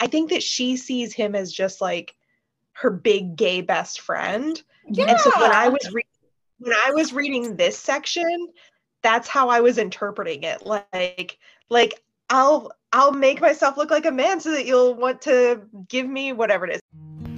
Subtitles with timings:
[0.00, 2.14] I think that she sees him as just like
[2.72, 4.60] her big gay best friend.
[4.86, 5.06] Yeah.
[5.10, 6.06] And so when I was re-
[6.58, 8.48] when I was reading this section,
[9.02, 10.64] that's how I was interpreting it.
[10.64, 11.38] Like
[11.68, 16.08] like I'll I'll make myself look like a man so that you'll want to give
[16.08, 16.80] me whatever it is.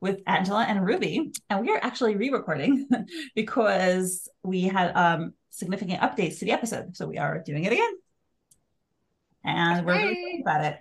[0.00, 1.32] with Angela and Ruby.
[1.50, 2.88] And we are actually re recording
[3.34, 6.96] because we had um, significant updates to the episode.
[6.96, 7.92] So we are doing it again.
[9.44, 10.78] And we're really excited about it.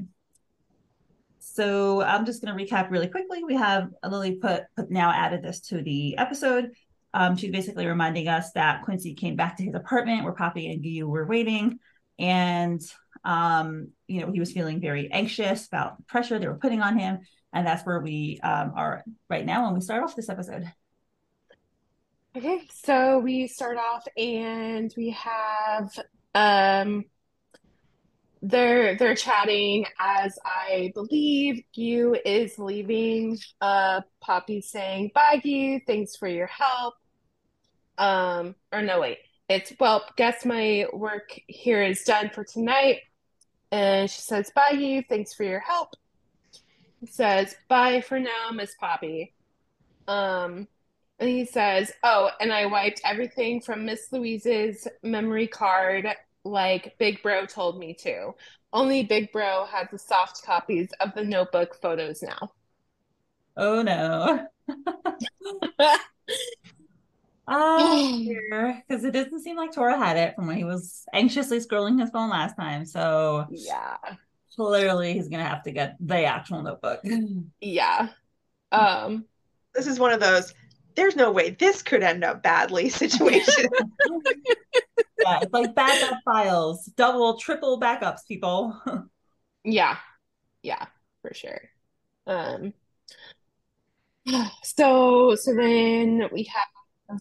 [1.39, 3.43] So I'm just going to recap really quickly.
[3.43, 6.71] We have Lily put, put now added this to the episode.
[7.13, 10.83] Um, she's basically reminding us that Quincey came back to his apartment where Poppy and
[10.83, 11.79] Gyu were waiting.
[12.19, 12.81] And
[13.23, 16.97] um, you know, he was feeling very anxious about the pressure they were putting on
[16.97, 17.19] him.
[17.53, 20.71] And that's where we um, are right now when we start off this episode.
[22.37, 25.89] Okay, so we start off and we have
[26.35, 27.03] um
[28.43, 33.39] they're they're chatting as I believe Gyu is leaving.
[33.59, 36.93] Uh Poppy's saying, Bye Gyu, thanks for your help.
[37.97, 39.17] Um, or no wait,
[39.49, 42.99] it's well, guess my work here is done for tonight.
[43.71, 45.89] And she says, Bye Gyu, thanks for your help.
[47.05, 49.33] Says, Bye for now, Miss Poppy.
[50.07, 50.67] Um
[51.19, 56.07] and he says, Oh, and I wiped everything from Miss Louise's memory card
[56.43, 58.33] like Big Bro told me to.
[58.73, 62.51] Only Big Bro has the soft copies of the notebook photos now.
[63.55, 64.47] Oh no.
[67.47, 68.27] Oh,
[68.87, 72.09] because it doesn't seem like Tora had it from when he was anxiously scrolling his
[72.09, 72.85] phone last time.
[72.85, 73.97] So Yeah.
[74.57, 77.01] Clearly he's gonna have to get the actual notebook.
[77.61, 78.09] Yeah.
[78.71, 79.25] Um
[79.73, 80.53] This is one of those
[80.95, 83.67] there's no way this could end up badly situation.
[85.19, 88.75] yeah, it's like backup files, double, triple backups, people.
[89.63, 89.97] yeah.
[90.63, 90.85] Yeah,
[91.21, 91.61] for sure.
[92.25, 92.73] Um
[94.63, 97.19] so so then we have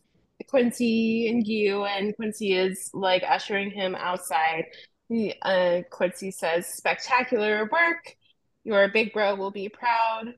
[0.49, 4.65] Quincey and Gyu and Quincey is like ushering him outside.
[5.11, 8.17] Uh, Quincey says, "Spectacular work.
[8.65, 10.34] Your big bro will be proud."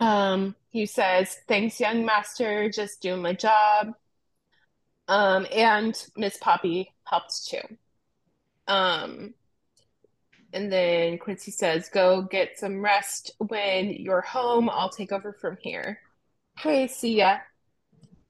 [0.00, 2.68] Um, he says, "Thanks, young master.
[2.70, 3.94] Just doing my job."
[5.06, 7.78] Um, and Miss Poppy helped too.
[8.66, 9.34] Um,
[10.52, 13.32] and then Quincey says, "Go get some rest.
[13.38, 16.00] When you're home, I'll take over from here."
[16.58, 17.38] Hey, see ya.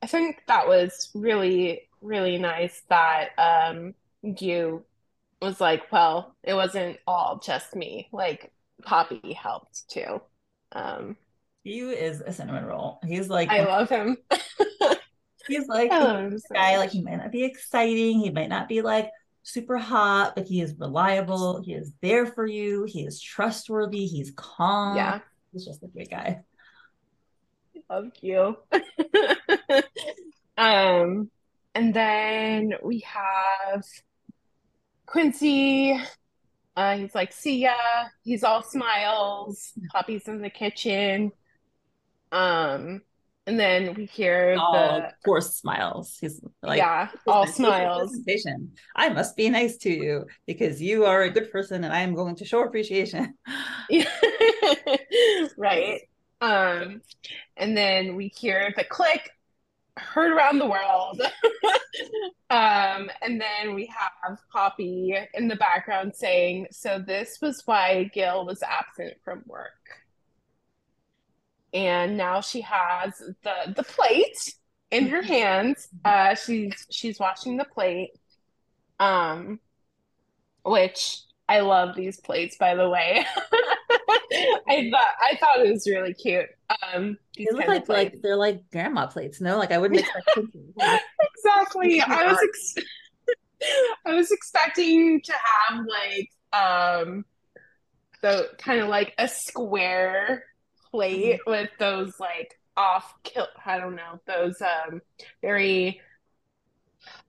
[0.02, 3.94] I think that was really, really nice that um
[4.24, 4.82] Gyu
[5.40, 8.08] was like, well, it wasn't all just me.
[8.12, 8.52] Like
[8.84, 10.20] Poppy helped too.
[10.72, 11.16] Um
[11.64, 13.00] He is a cinnamon roll.
[13.06, 14.16] He's like I love him.
[15.46, 16.78] he's like him so guy, much.
[16.78, 19.10] like he might not be exciting, he might not be like
[19.42, 24.32] super hot, but he is reliable, he is there for you, he is trustworthy, he's
[24.36, 24.96] calm.
[24.96, 25.20] Yeah,
[25.52, 26.42] He's just a great guy.
[27.90, 28.56] love you.
[30.56, 31.30] Um,
[31.74, 33.84] and then we have
[35.08, 35.98] Quincey.
[36.76, 37.74] Uh, he's like, see ya.
[38.22, 39.72] He's all smiles.
[39.90, 41.32] Poppy's in the kitchen.
[42.30, 43.02] Um,
[43.46, 46.18] and then we hear all the forced smiles.
[46.20, 48.14] He's like yeah, all smiles.
[48.94, 52.14] I must be nice to you because you are a good person and I am
[52.14, 53.34] going to show appreciation.
[55.56, 56.02] Right.
[56.40, 57.00] Um,
[57.56, 59.32] and then we hear the click
[59.98, 61.20] heard around the world.
[62.50, 68.46] Um, and then we have Poppy in the background saying, So this was why Gil
[68.46, 69.72] was absent from work.
[71.74, 74.54] And now she has the the plate
[74.90, 75.88] in her hands.
[76.04, 78.12] Uh, she's she's watching the plate.
[78.98, 79.60] Um,
[80.64, 83.26] which I love these plates, by the way.
[84.78, 86.46] I thought I thought it was really cute.
[86.94, 89.58] Um, these they look like like they're like grandma plates, no?
[89.58, 90.28] Like I wouldn't expect.
[91.38, 92.00] Exactly.
[92.00, 92.74] I was ex
[94.06, 97.24] I was expecting to have like um
[98.22, 100.44] the kind of like a square
[100.90, 105.00] plate with those like off kill I don't know, those um
[105.42, 106.00] very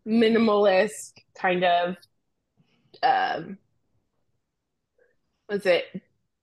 [0.07, 1.95] minimalist kind of
[3.03, 3.57] um
[5.47, 5.85] was it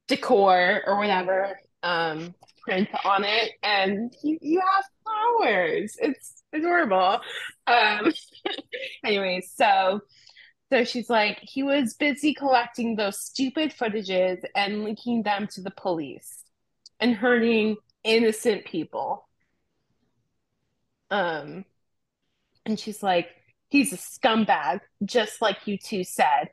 [0.08, 5.96] decor or whatever um, print on it, and you, you have flowers.
[6.00, 7.20] It's adorable.
[7.66, 8.12] Um,
[9.04, 10.00] anyway, so
[10.72, 15.70] so she's like, he was busy collecting those stupid footages and linking them to the
[15.70, 16.42] police
[16.98, 19.28] and hurting innocent people.
[21.10, 21.64] Um,
[22.64, 23.28] and she's like,
[23.68, 26.50] he's a scumbag, just like you two said.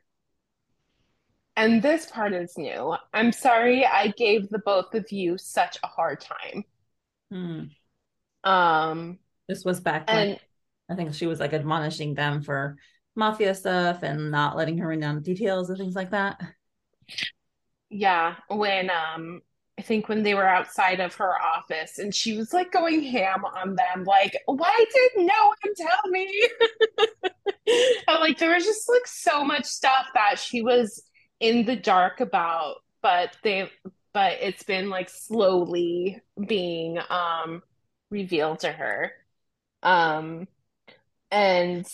[1.56, 2.96] And this part is new.
[3.14, 6.64] I'm sorry I gave the both of you such a hard time.
[7.32, 7.74] Hmm.
[8.44, 10.40] Um, This was back and when
[10.90, 12.78] I think she was like admonishing them for
[13.16, 16.42] mafia stuff and not letting her write down details and things like that.
[17.90, 19.42] yeah, when um
[19.80, 23.44] I think when they were outside of her office and she was like going ham
[23.44, 26.48] on them, like, why did no one tell me?
[28.08, 31.02] And like there was just like so much stuff that she was
[31.44, 33.72] in the dark about, but they
[34.14, 37.64] but it's been like slowly being um
[38.12, 39.14] revealed to her.
[39.84, 40.48] Um
[41.32, 41.86] and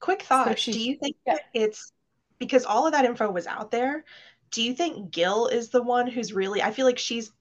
[0.00, 0.58] Quick so thought.
[0.58, 1.34] she Do you think yeah.
[1.34, 1.92] that it's
[2.38, 4.04] because all of that info was out there?
[4.50, 7.32] Do you think Gil is the one who's really, I feel like she's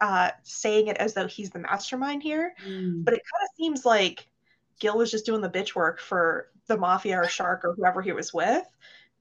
[0.00, 3.02] uh, saying it as though he's the mastermind here, Hmm.
[3.04, 4.28] but it kind of seems like
[4.80, 8.12] Gil was just doing the bitch work for the mafia or Shark or whoever he
[8.12, 8.64] was with.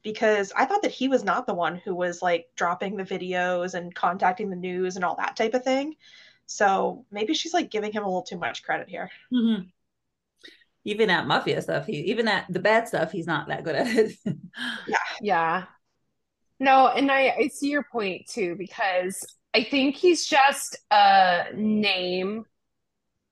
[0.04, 3.74] Because I thought that he was not the one who was like dropping the videos
[3.74, 5.96] and contacting the news and all that type of thing.
[6.46, 9.10] So maybe she's like giving him a little too much credit here.
[9.32, 9.72] Mhm.
[10.86, 13.88] Even at mafia stuff, he even at the bad stuff, he's not that good at
[13.88, 14.18] it.
[14.86, 15.66] yeah, Yeah.
[16.60, 19.18] No, and I, I see your point too, because
[19.54, 22.46] I think he's just a name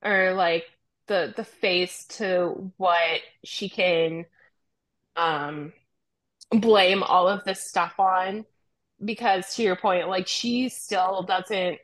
[0.03, 0.65] or like
[1.07, 4.25] the the face to what she can
[5.15, 5.73] um
[6.51, 8.45] blame all of this stuff on.
[9.03, 11.79] Because to your point, like she still doesn't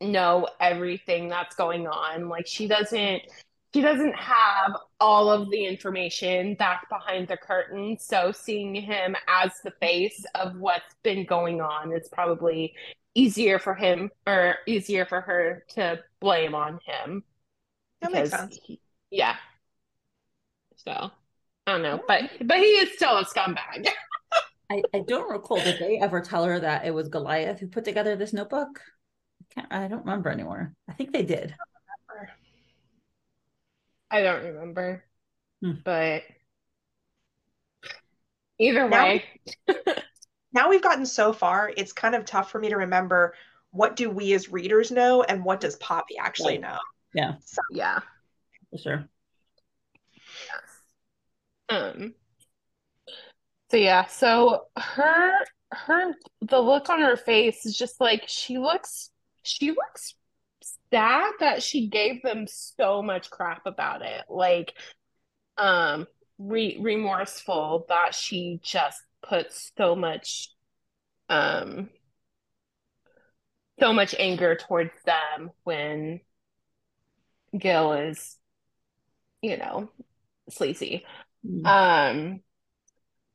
[0.00, 2.28] know everything that's going on.
[2.28, 3.22] Like she doesn't
[3.72, 7.98] she doesn't have all of the information back behind the curtain.
[7.98, 12.74] So seeing him as the face of what's been going on is probably
[13.14, 17.24] easier for him or easier for her to blame on him
[18.00, 18.58] That makes sense.
[18.62, 18.80] he,
[19.10, 19.36] yeah.
[20.76, 21.10] So
[21.66, 23.88] I don't know, but but he is still a scumbag.
[24.70, 27.84] I, I don't recall did they ever tell her that it was Goliath who put
[27.84, 28.80] together this notebook?
[29.40, 30.74] I can't I don't remember anymore.
[30.88, 31.54] I think they did.
[34.10, 35.04] I don't remember,
[35.62, 35.72] Hmm.
[35.84, 36.22] but
[38.58, 39.24] either way,
[40.52, 43.34] now we've gotten so far, it's kind of tough for me to remember
[43.70, 46.62] what do we as readers know and what does Poppy actually Right.
[46.62, 46.78] know.
[47.12, 48.00] Yeah, So, yeah.
[48.70, 49.08] for sure.
[51.68, 52.14] Um,
[53.70, 55.32] so yeah, so her
[55.72, 59.10] her the look on her face is just like she looks
[59.42, 60.14] she looks
[60.92, 64.24] sad that she gave them so much crap about it.
[64.28, 64.74] Like
[65.58, 66.06] um
[66.38, 70.50] re remorseful that she just put so much
[71.28, 71.90] um
[73.80, 76.20] so much anger towards them when
[77.56, 78.38] Gil is,
[79.42, 79.90] you know,
[80.48, 81.04] sleazy.
[81.46, 81.66] Mm.
[81.66, 82.40] Um,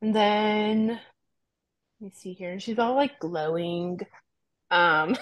[0.01, 0.99] and then let
[1.99, 2.51] me see here.
[2.51, 3.99] And she's all like glowing.
[4.71, 5.17] Um,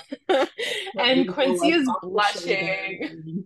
[1.00, 3.46] and Quincey is blushing.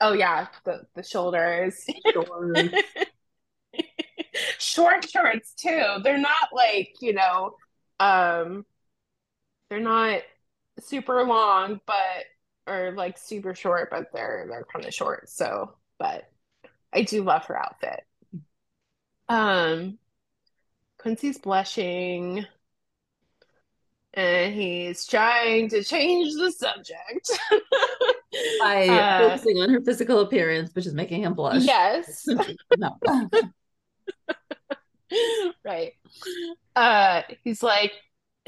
[0.00, 1.84] Oh yeah, the the shoulders.
[4.58, 5.96] Short shorts too.
[6.02, 7.56] They're not like, you know,
[7.98, 8.64] um,
[9.68, 10.20] they're not
[10.80, 12.24] super long, but
[12.66, 15.28] or like super short, but they're they're kind of short.
[15.28, 16.30] So, but
[16.92, 18.04] I do love her outfit.
[19.28, 19.98] Um,
[20.98, 22.46] Quincey's blushing
[24.14, 27.30] and he's trying to change the subject.
[28.60, 31.62] By Uh, focusing on her physical appearance, which is making him blush.
[31.64, 32.26] yes.
[32.76, 32.98] no.
[35.64, 35.94] Right.
[36.76, 37.92] Uh, he's like,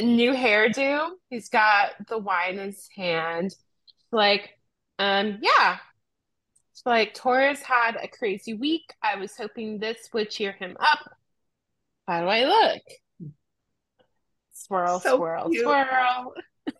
[0.00, 1.10] new hairdo.
[1.30, 3.54] He's got the wine in his hand.
[4.12, 4.58] Like,
[4.98, 5.78] um, yeah.
[6.80, 8.94] It's like Tora's had a crazy week.
[9.02, 11.00] I was hoping this would cheer him up.
[12.08, 12.82] How do I look?
[14.52, 15.62] Swirl, So swirl, cute.
[15.62, 16.34] swirl.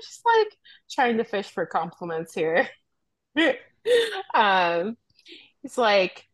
[0.00, 0.56] Just like
[0.90, 2.68] trying to fish for compliments here.
[4.34, 4.96] Um,
[5.62, 6.26] he's like,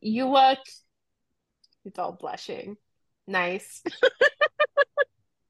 [0.00, 0.58] you look,
[1.84, 2.76] he's all blushing.
[3.26, 3.82] Nice.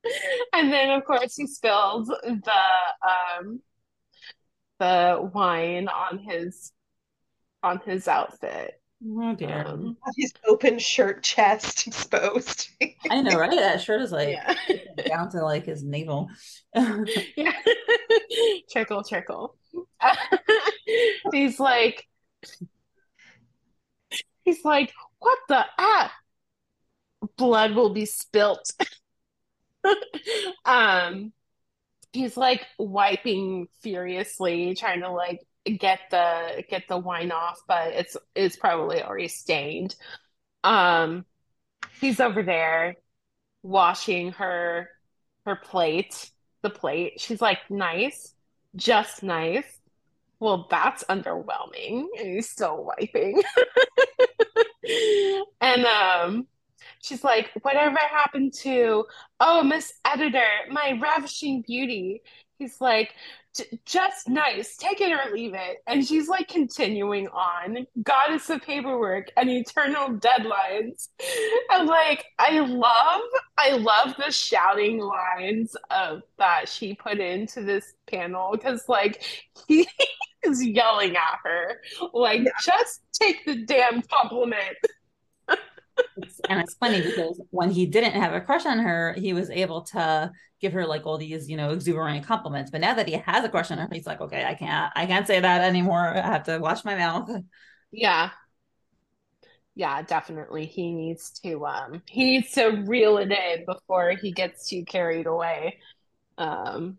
[0.53, 2.53] And then of course he spills the
[3.41, 3.61] um
[4.79, 6.73] the wine on his
[7.63, 8.81] on his outfit.
[9.07, 9.65] Oh dear.
[9.67, 12.69] Um, His open shirt chest exposed.
[13.11, 13.51] I know, right?
[13.51, 14.55] That shirt is like yeah.
[15.07, 16.29] down to like his navel.
[16.75, 17.53] yeah.
[18.71, 19.57] trickle, trickle.
[21.33, 22.09] he's like,
[24.45, 26.13] he's like, what the ah?
[27.37, 28.73] Blood will be spilt.
[30.65, 31.33] um,
[32.13, 38.17] he's like wiping furiously, trying to like get the get the wine off, but it's
[38.35, 39.97] it's probably already stained.
[40.65, 41.25] Um,
[42.01, 42.97] he's over there
[43.63, 44.91] washing her
[45.45, 46.31] her plate,
[46.63, 47.21] the plate.
[47.21, 48.35] She's like, nice,
[48.77, 49.81] just nice.
[50.41, 52.07] Well, that's underwhelming.
[52.19, 53.43] And he's still wiping.
[55.61, 56.47] and um
[57.03, 59.05] she's like, whatever happened to,
[59.41, 62.23] oh, Miss Editor, my ravishing beauty?
[62.59, 63.13] He's like,
[63.85, 65.79] just nice, take it or leave it.
[65.87, 71.09] And she's like continuing on, goddess of paperwork and eternal deadlines.
[71.71, 73.23] And like, I love,
[73.57, 79.23] I love the shouting lines of that she put into this panel because like
[79.69, 79.89] he
[80.45, 81.81] is yelling at her,
[82.13, 82.51] like, yeah.
[82.63, 84.77] just take the damn compliment
[86.49, 89.83] and it's funny because when he didn't have a crush on her, he was able
[89.83, 92.71] to give her like all these, you know, exuberant compliments.
[92.71, 95.07] But now that he has a crush on her, he's like, okay, I can't, I
[95.07, 96.09] can't say that anymore.
[96.17, 97.31] I have to watch my mouth.
[97.91, 98.31] Yeah.
[99.75, 100.67] Yeah, definitely.
[100.67, 105.27] He needs to um he needs to reel it in before he gets too carried
[105.27, 105.79] away.
[106.39, 106.99] Um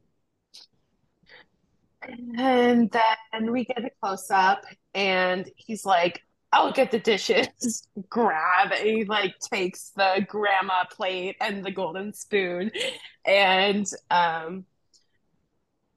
[2.38, 4.64] and then we get a close up
[4.94, 11.36] and he's like, I'll get the dishes, grab, and he like takes the grandma plate
[11.42, 12.72] and the golden spoon,
[13.26, 14.66] and um,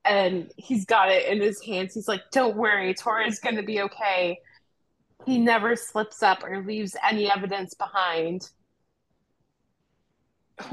[0.05, 1.95] and he's got it in his hands.
[1.95, 4.39] He's like, "Don't worry, Tora's gonna be okay."
[5.25, 8.51] He never slips up or leaves any evidence behind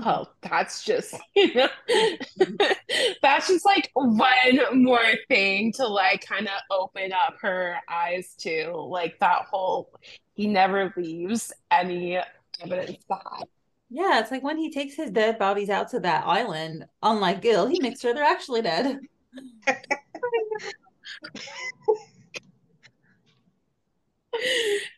[0.04, 1.70] well, that's just, you know,
[3.22, 8.72] that's just like one more thing to like kind of open up her eyes to.
[8.76, 9.92] Like that whole,
[10.34, 12.20] he never leaves any
[12.62, 13.46] evidence behind.
[13.90, 17.68] Yeah, it's like when he takes his dead bodies out to that island, unlike Gil,
[17.68, 19.00] he makes sure they're actually dead.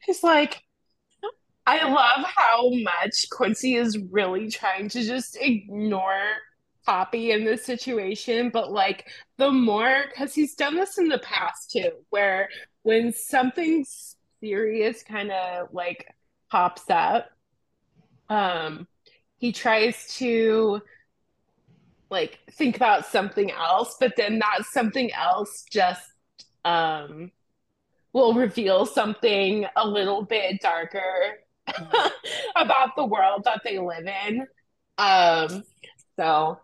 [0.05, 0.61] He's like,
[1.71, 6.21] I love how much Quincey is really trying to just ignore
[6.85, 11.71] Poppy in this situation, but like the more because he's done this in the past
[11.71, 12.49] too, where
[12.81, 13.85] when something
[14.41, 16.13] serious kind of like
[16.49, 17.29] pops up,
[18.27, 18.85] um,
[19.37, 20.81] he tries to
[22.09, 26.11] like think about something else, but then that something else just
[26.65, 27.31] um
[28.11, 31.37] will reveal something a little bit darker
[32.55, 34.45] about the world that they live in.
[34.97, 35.63] Um,
[36.17, 36.59] so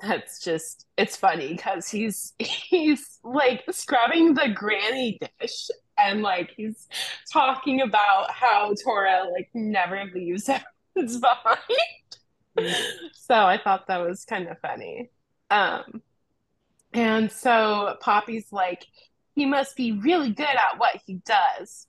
[0.00, 5.68] that's just it's funny because he's he's like scrubbing the granny dish
[5.98, 6.88] and like he's
[7.32, 10.48] talking about how Tora like never leaves
[10.94, 11.58] his behind.
[13.12, 15.10] so I thought that was kind of funny.
[15.50, 16.02] Um,
[16.92, 18.86] and so Poppy's like,
[19.34, 21.86] he must be really good at what he does.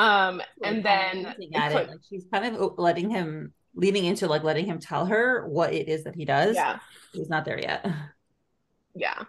[0.00, 4.64] Um, and then at it, like she's kind of letting him leading into like letting
[4.64, 6.56] him tell her what it is that he does.
[6.56, 6.78] Yeah.
[7.12, 7.86] He's not there yet.
[8.94, 9.24] Yeah.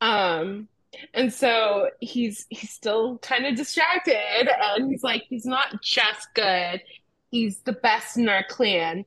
[0.00, 0.66] Um,
[1.14, 6.82] and so he's he's still kind of distracted and he's like, he's not just good,
[7.30, 9.04] he's the best in our clan.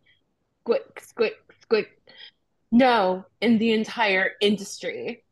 [0.65, 1.33] Squick, squick,
[1.69, 1.87] squick.
[2.71, 5.23] No, in the entire industry.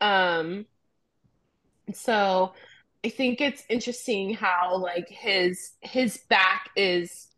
[0.00, 0.66] Um
[1.92, 2.52] so
[3.04, 7.28] I think it's interesting how like his his back is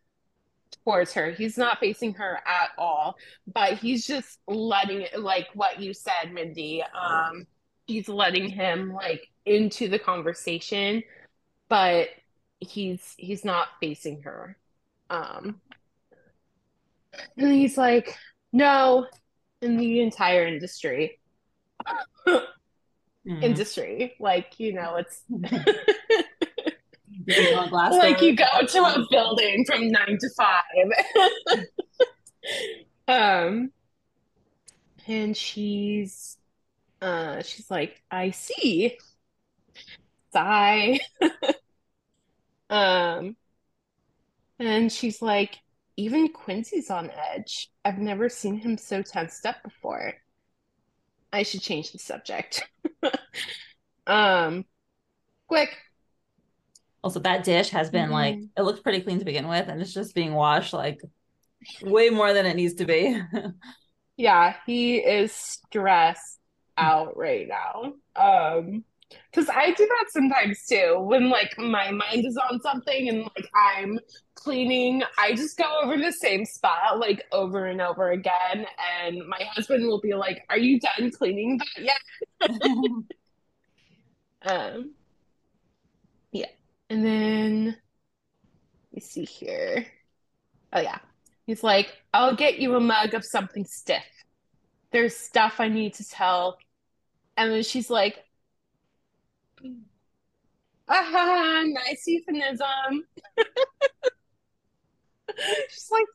[0.85, 1.33] towards her.
[1.33, 3.17] He's not facing her at all,
[3.53, 6.83] but he's just letting it like what you said, Mindy.
[6.83, 7.47] Um
[7.87, 11.03] he's letting him like into the conversation,
[11.69, 12.09] but
[12.61, 14.57] he's he's not facing her.
[15.11, 15.61] Um
[17.37, 18.17] and he's like,
[18.53, 19.07] no,
[19.63, 21.19] in the entire industry
[23.27, 23.43] mm.
[23.43, 24.15] industry.
[24.21, 25.23] Like, you know, it's
[27.99, 31.65] like you go to a building from nine to five.
[33.09, 33.71] um
[35.07, 36.37] and she's
[37.01, 38.99] uh she's like, I see.
[40.33, 40.99] Sigh.
[42.71, 43.37] um
[44.59, 45.59] and she's like,
[45.97, 47.71] even Quincey's on edge.
[47.85, 50.15] I've never seen him so tensed up before.
[51.37, 52.67] I should change the subject.
[54.07, 54.65] um,
[55.49, 55.77] quick.
[57.05, 58.49] Also, that dish has been like Mhm.
[58.57, 61.01] it looks pretty clean to begin with, and it's just being washed like
[61.83, 63.21] way more than it needs to be.
[64.17, 66.39] Yeah, he is stressed
[66.77, 67.95] out right now.
[68.17, 68.85] Um,
[69.31, 70.99] because I do that sometimes too.
[71.01, 73.99] When like my mind is on something and like I'm
[74.35, 78.67] cleaning, I just go over the same spot like over and over again.
[79.05, 82.51] And my husband will be like, "Are you done cleaning that yet?"
[84.47, 84.93] Um,
[86.33, 86.47] yeah.
[86.89, 87.77] And then let
[88.93, 89.87] me see here.
[90.73, 90.99] Oh yeah.
[91.47, 94.05] He's like, I'll get you a mug of something stiff.
[94.93, 96.59] There's stuff I need to tell.
[97.37, 98.25] And then she's like,
[100.89, 103.05] ah, nice euphemism.
[105.71, 106.07] She's like,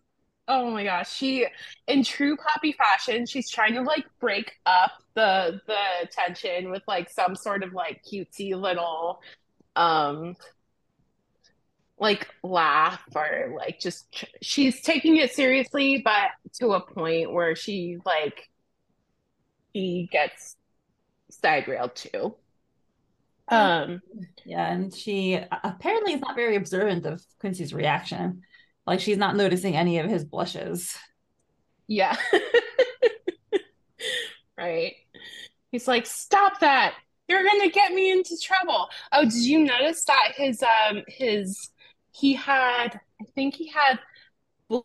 [0.48, 1.14] oh my gosh.
[1.14, 1.48] She,
[1.88, 7.10] in true Poppy fashion, she's trying to like break up the the tension with like
[7.10, 9.22] some sort of like cutesy little
[9.76, 10.36] um
[12.00, 17.98] like laugh or like just she's taking it seriously, but to a point where she
[18.06, 18.50] like
[19.74, 20.56] she gets
[21.32, 22.36] side railed too.
[23.52, 24.02] Um,
[24.46, 28.44] yeah, and she apparently is not very observant of Quincey's reaction.
[28.88, 30.98] Like she's not noticing any of his blushes.
[31.88, 32.16] yeah.
[34.58, 34.96] Right.
[35.72, 36.96] He's like, "Stop that.
[37.28, 41.72] You're gonna get me into trouble." Oh, did you notice that his um his
[42.12, 44.00] he had I think he had
[44.70, 44.84] blue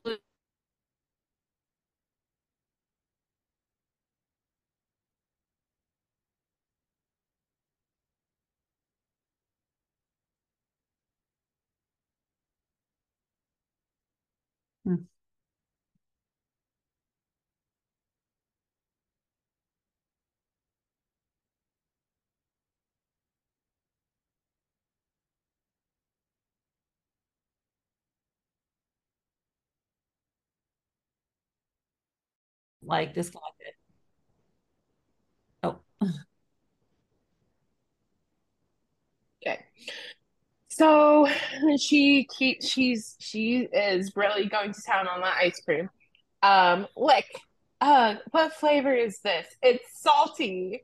[14.84, 15.06] Hmm.
[32.86, 33.74] Like disconnected.
[35.62, 35.80] Oh,
[39.46, 39.64] Okay.
[40.68, 41.28] So
[41.78, 45.90] she keeps she's she is really going to town on that ice cream.
[46.42, 47.26] Um, lick.
[47.80, 49.46] Uh, what flavor is this?
[49.62, 50.82] It's salty.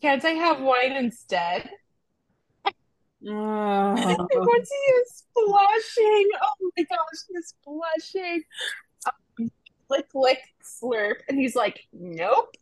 [0.00, 1.70] Can't I have wine instead?
[3.26, 3.94] Oh.
[4.30, 6.28] Quincey is blushing.
[6.42, 8.42] Oh my gosh, he's blushing.
[9.90, 12.54] Um, lick, lick, slurp, and he's like, nope.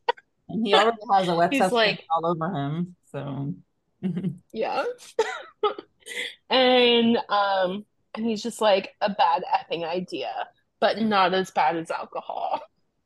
[0.49, 2.97] and he already has a wet like- all over him.
[3.11, 3.55] So
[4.53, 4.85] Yeah.
[6.51, 10.33] And um, and he's just like a bad effing idea,
[10.81, 12.61] but not as bad as alcohol.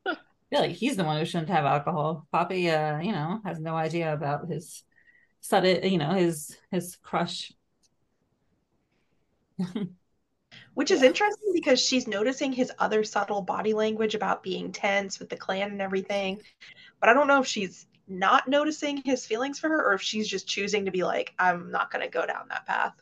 [0.52, 2.26] Like he's the one who shouldn't have alcohol.
[2.33, 4.83] Poppy, uh, you know, has no idea about his
[5.40, 7.52] sudden, you know, his his crush.
[10.77, 15.31] Which is interesting because she's noticing his other subtle body language about being tense with
[15.31, 16.43] the clan and everything.
[17.01, 20.29] But I don't know if she's not noticing his feelings for her or if she's
[20.29, 22.93] just choosing to be like, I'm not going to go down that path.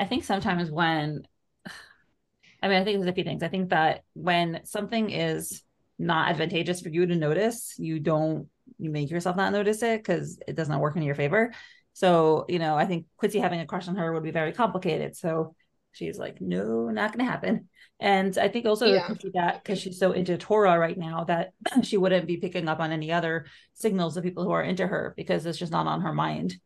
[0.00, 1.28] I think sometimes when,
[2.64, 3.44] I mean, I think there's a few things.
[3.44, 5.62] I think that when something is
[6.00, 10.40] not advantageous for you to notice, you don't, you make yourself not notice it because
[10.48, 11.52] it does not work in your favor.
[11.92, 15.16] So, you know, I think Quincey having a crush on her would be very complicated.
[15.16, 15.54] So
[15.96, 17.68] she's like, no, not going to happen.
[18.00, 19.14] And I think also Yeah.
[19.34, 22.92] that because she's so into Tora right now that she wouldn't be picking up on
[22.92, 26.12] any other signals of people who are into her because it's just not on her
[26.12, 26.56] mind.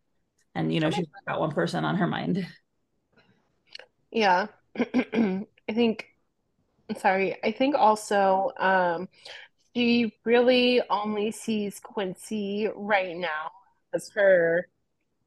[0.54, 2.46] And, you know, she's got one person on her mind.
[4.10, 4.46] Yeah.
[4.76, 6.06] I think,
[6.98, 9.08] sorry, I think also um,
[9.76, 13.52] she really only sees Quincey right now
[13.94, 14.68] as her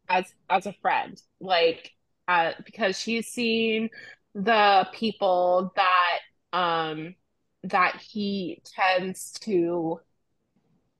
[0.10, 1.92] as as a friend, like
[2.28, 3.90] uh, because she's seen
[4.36, 7.16] the people that um
[7.64, 10.00] that he tends to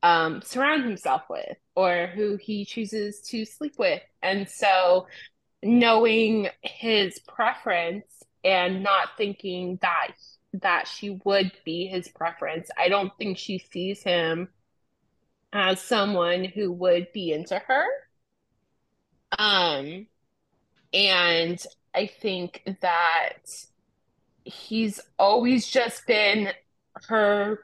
[0.04, 4.02] um surround himself with or who he chooses to sleep with.
[4.22, 5.08] And so
[5.64, 8.06] knowing his preference
[8.44, 10.12] and not thinking that
[10.54, 14.50] that she would be his preference, I don't think she sees him
[15.52, 17.86] as someone who would be into her.
[19.38, 20.08] Um,
[20.94, 21.64] and
[21.96, 23.40] I think that
[24.46, 26.50] he's always just been
[27.08, 27.60] her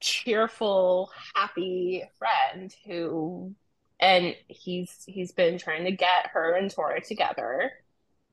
[0.00, 3.54] cheerful, happy friend who,
[3.98, 7.72] and he's he's been trying to get her and Tora together,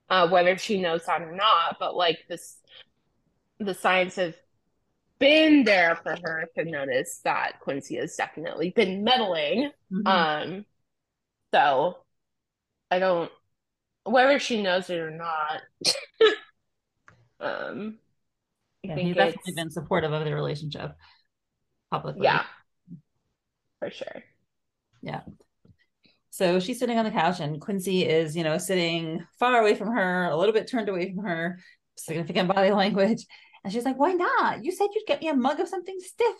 [0.09, 1.77] uh, whether she knows that or not.
[1.79, 2.57] But like this,
[3.59, 4.35] the signs have
[5.19, 9.71] been there for her to notice that Quincey has definitely been meddling.
[9.91, 10.07] Mhm.
[10.07, 10.65] Um,
[11.53, 11.97] so
[12.91, 13.31] I don't
[14.09, 15.61] whether she knows it or not.
[17.39, 17.97] um,
[18.83, 20.95] I Yeah, think he's definitely been supportive of the relationship
[21.91, 22.23] publicly.
[22.23, 22.43] yeah,
[23.79, 24.23] for sure.
[25.01, 25.21] Yeah.
[26.29, 29.91] So she's sitting on the couch, and Quincey is, you know, sitting far away from
[29.91, 31.59] her, a little bit turned away from her,
[31.97, 33.25] significant body language.
[33.63, 34.63] And she's like, Why not?
[34.63, 36.35] You said you'd get me a mug of something stiff.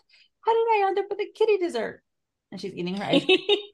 [0.46, 2.02] How did I end up with a kitty dessert?
[2.52, 3.40] And she's eating her ice cream,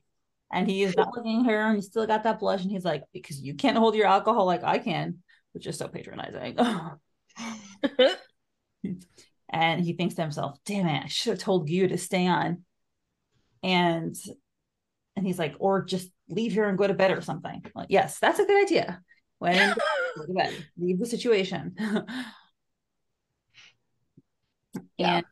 [0.54, 2.62] and he is not looking at her, and he's still got that blush.
[2.62, 5.20] And he's like, Because you can't hold your alcohol like I can,
[5.54, 6.58] which is so patronizing.
[9.50, 12.64] and he thinks to himself, Damn it, I should have told you to stay on.
[13.64, 14.16] And
[15.16, 17.64] and he's like, or just leave here and go to bed or something.
[17.76, 19.02] Like, yes, that's a good idea.
[19.40, 19.76] When
[20.18, 21.76] go to bed, leave the situation.
[24.98, 25.18] Yeah.
[25.18, 25.26] And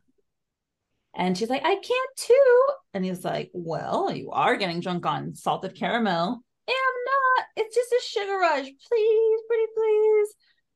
[1.13, 2.63] and she's like, I can't too.
[2.93, 6.41] And he's like, Well, you are getting drunk on salted caramel.
[6.69, 7.45] I'm not.
[7.57, 8.65] It's just a sugar rush.
[8.65, 10.27] Please, pretty please.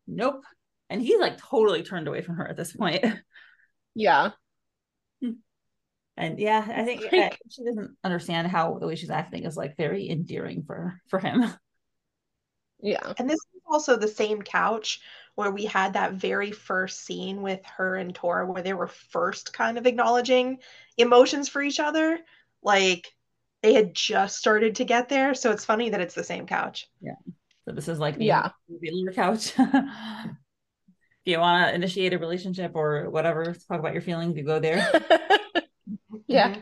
[0.08, 0.44] Nope.
[0.90, 3.04] And he's like totally turned away from her at this point.
[3.96, 4.32] yeah.
[6.18, 9.58] And yeah, I think Like- uh, she doesn't understand how the way she's acting is
[9.58, 11.44] like very endearing for for him.
[12.82, 13.14] Yeah.
[13.18, 15.02] And this is also the same couch
[15.36, 19.54] where we had that very first scene with her and Tora where they were first
[19.54, 20.60] kind of acknowledging
[20.98, 22.20] emotions for each other.
[22.64, 23.14] Like
[23.62, 25.34] they had just started to get there.
[25.34, 26.88] So it's funny that it's the same couch.
[27.02, 27.16] Yeah.
[27.66, 28.50] So this is like the Yeah.
[28.70, 29.54] revealer couch.
[29.58, 29.72] if
[31.26, 34.88] you want to initiate a relationship or whatever, talk about your feelings, you go there.
[36.28, 36.56] yeah.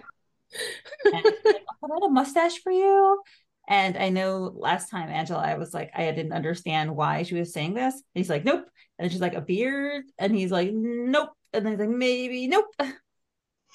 [1.11, 3.21] And she's like, "Oh, I got a mustache for you.
[3.67, 7.53] And I know last time Angela, I was like, I didn't understand why she was
[7.53, 7.93] saying this.
[7.93, 8.65] And he's like, nope.
[8.99, 10.03] And she's like, a beard.
[10.17, 11.29] And he's like, nope.
[11.53, 12.65] And then he's like, maybe, nope.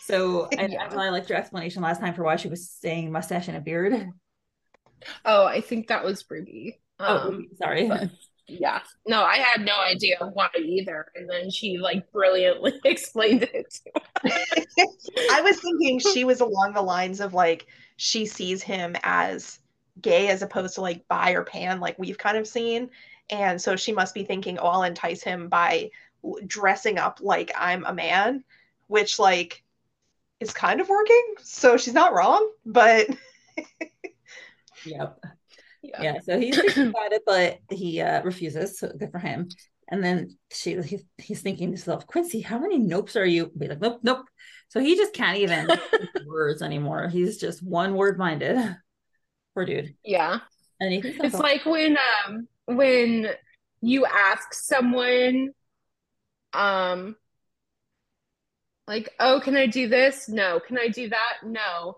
[0.01, 0.85] So and Yeah.
[0.85, 3.61] Angela, I liked your explanation last time for why she was saying mustache and a
[3.61, 4.09] beard.
[5.25, 6.81] Oh, I think that was Ruby.
[6.99, 7.89] Oh, Um, sorry.
[8.49, 8.81] yeah.
[9.07, 11.07] No, I had no idea why either.
[11.15, 13.79] And then she like brilliantly explained it.
[14.25, 19.61] I was thinking she was along the lines of like she sees him as
[20.01, 22.91] gay as opposed to like bi or pan, like we've kind of seen.
[23.31, 25.91] And so she must be thinking, oh, I'll entice him by
[26.47, 28.45] dressing up like I'm a man,
[28.87, 29.63] which like
[30.41, 31.35] is kind of working.
[31.43, 33.09] So she's not wrong, but
[34.85, 35.19] Yep.
[35.83, 36.03] Yeah.
[36.03, 36.21] Yeah.
[36.21, 38.79] So he's thinking about it, but he uh, refuses.
[38.79, 39.49] So good for him.
[39.91, 43.51] And then she, he, he's thinking to himself, Quincey, how many nopes are you?
[43.57, 44.27] Be like, nope, nope.
[44.69, 45.69] So he just can't even
[46.27, 47.09] words anymore.
[47.09, 48.77] He's just one word minded.
[49.59, 49.97] Poor dude.
[50.05, 50.39] Yeah.
[50.79, 53.27] And he thinks It's himself, like when um when
[53.81, 55.51] you ask someone
[56.53, 57.17] um
[58.87, 60.61] like, "Oh, can I do this?" No.
[60.61, 61.39] Can I do that?
[61.43, 61.97] No.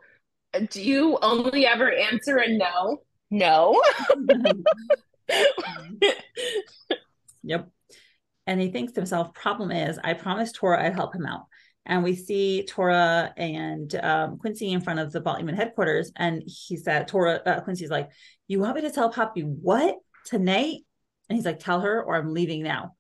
[0.71, 3.03] Do you only ever answer a no?
[3.31, 3.83] No.
[7.43, 7.69] Yep.
[8.47, 11.47] And he thinks to himself, problem is, I promised Tora I'd help him out.
[11.87, 16.13] And we see Tora and um, Quincey in front of the Baltimore headquarters.
[16.17, 18.11] And he said, Tora, uh, Quincey's like,
[18.49, 20.79] You want me to tell Poppy what tonight?
[21.29, 22.95] And he's like, Tell her or I'm leaving now.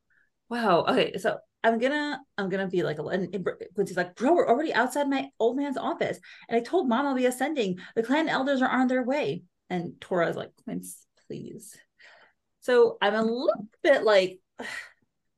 [0.48, 0.84] Wow.
[0.88, 1.18] Okay.
[1.18, 5.08] So I'm gonna, I'm gonna be like, a, and Quincey's like, Bro, we're already outside
[5.08, 6.18] my old man's office.
[6.48, 7.78] And I told mom I'll be ascending.
[7.94, 9.42] The clan elders are on their way.
[9.68, 11.76] And Tora's like, Quince, please.
[12.60, 14.40] So I'm a little bit like,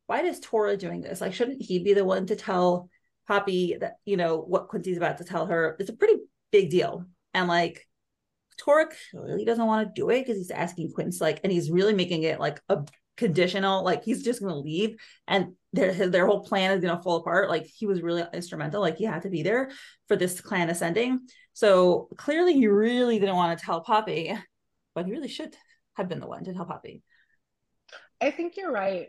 [0.07, 1.21] why is Tora doing this?
[1.21, 2.89] Like, shouldn't he be the one to tell
[3.27, 5.77] Poppy that, you know, what Quincey's about to tell her?
[5.79, 6.17] It's a pretty
[6.51, 7.07] big deal.
[7.35, 7.87] And like,
[8.59, 11.95] Tora really doesn't want to do it because he's asking Quince, like, and he's really
[11.95, 12.85] making it like a
[13.17, 17.03] conditional, like, he's just going to leave and their, their whole plan is going to
[17.03, 17.49] fall apart.
[17.49, 18.81] Like, he was really instrumental.
[18.81, 19.71] Like, he had to be there
[20.07, 21.21] for this clan ascending.
[21.55, 24.37] So clearly, he really didn't want to tell Poppy,
[24.95, 25.57] but he really should
[25.95, 27.03] have been the one to tell Poppy.
[28.21, 29.09] I think you're right.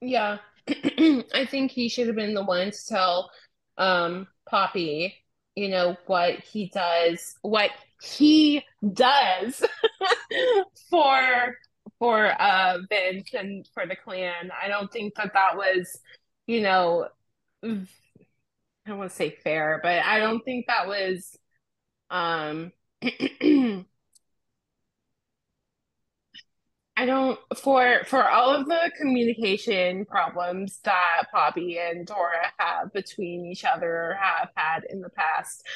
[0.00, 0.38] Yeah.
[1.34, 3.30] I think he should have been the one to tell
[3.78, 5.14] um Poppy,
[5.54, 7.70] you know, what he does, what
[8.02, 9.62] he does
[10.90, 11.56] for
[11.98, 14.50] for uh Vince and for the clan.
[14.60, 15.98] I don't think that that was,
[16.46, 17.08] you know,
[17.64, 17.86] I
[18.86, 21.36] don't want to say fair, but I don't think that was
[22.10, 22.72] um
[26.96, 33.46] I don't for for all of the communication problems that Poppy and Tora have between
[33.46, 35.66] each other or have had in the past.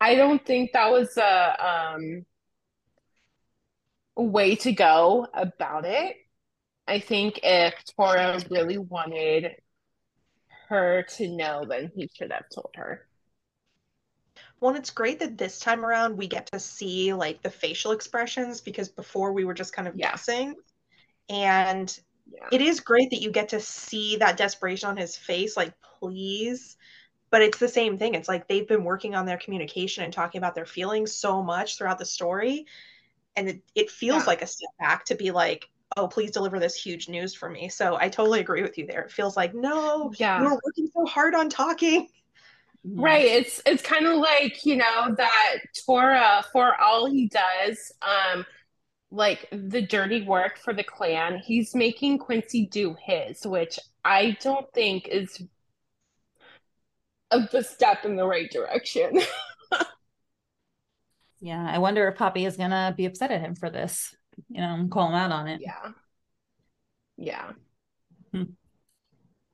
[0.00, 2.26] I don't think that was a um
[4.16, 6.16] way to go about it.
[6.86, 9.52] I think if Tora really wanted
[10.68, 13.08] her to know, then he should have told her.
[14.60, 18.60] Well, it's great that this time around we get to see like the facial expressions
[18.60, 20.10] because before we were just kind of Yeah.
[20.12, 20.54] guessing.
[21.28, 21.98] And
[22.30, 22.50] Yeah.
[22.52, 26.76] it is great that you get to see that desperation on his face, like, please.
[27.30, 28.14] But it's the same thing.
[28.14, 31.78] It's like they've been working on their communication and talking about their feelings so much
[31.78, 32.66] throughout the story.
[33.36, 34.26] And it, it feels Yeah.
[34.26, 37.68] like a step back to be like, oh, please deliver this huge news for me.
[37.68, 39.02] So I totally agree with you there.
[39.02, 40.38] It feels like, no, Yeah.
[40.38, 42.08] were working so hard on talking.
[42.84, 43.24] Right.
[43.24, 48.46] It's it's kind of like, you know, that Tora, for all he does, um,
[49.10, 54.72] like the dirty work for the clan, he's making Quincey do his, which I don't
[54.72, 55.42] think is
[57.30, 59.20] a the step in the right direction.
[61.40, 64.14] Yeah, I wonder if Poppy is gonna be upset at him for this.
[64.48, 65.60] You know, call him out on it.
[65.62, 65.92] Yeah.
[67.16, 67.52] Yeah.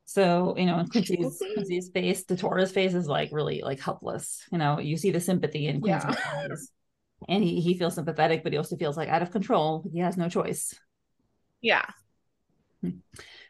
[0.07, 1.43] So, you know, in Quincey's.
[1.55, 4.43] Quincey's face, Datora's face is like really like helpless.
[4.53, 6.01] You know, you see the sympathy in Yeah.
[6.01, 6.71] Quincey's eyes.
[7.29, 9.85] And he, he feels sympathetic, but he also feels like out of control.
[9.93, 10.75] He has no choice.
[11.61, 11.85] Yeah.
[12.83, 12.91] Hmm.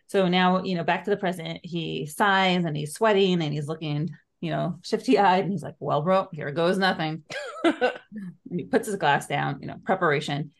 [0.06, 3.66] So now, you know, back to the present, he sighs and he's sweating and he's
[3.66, 5.44] looking, you know, shifty eyed.
[5.44, 7.24] And he's like, well, bro, here goes nothing.
[7.64, 10.52] And he puts his glass down, you know, preparation.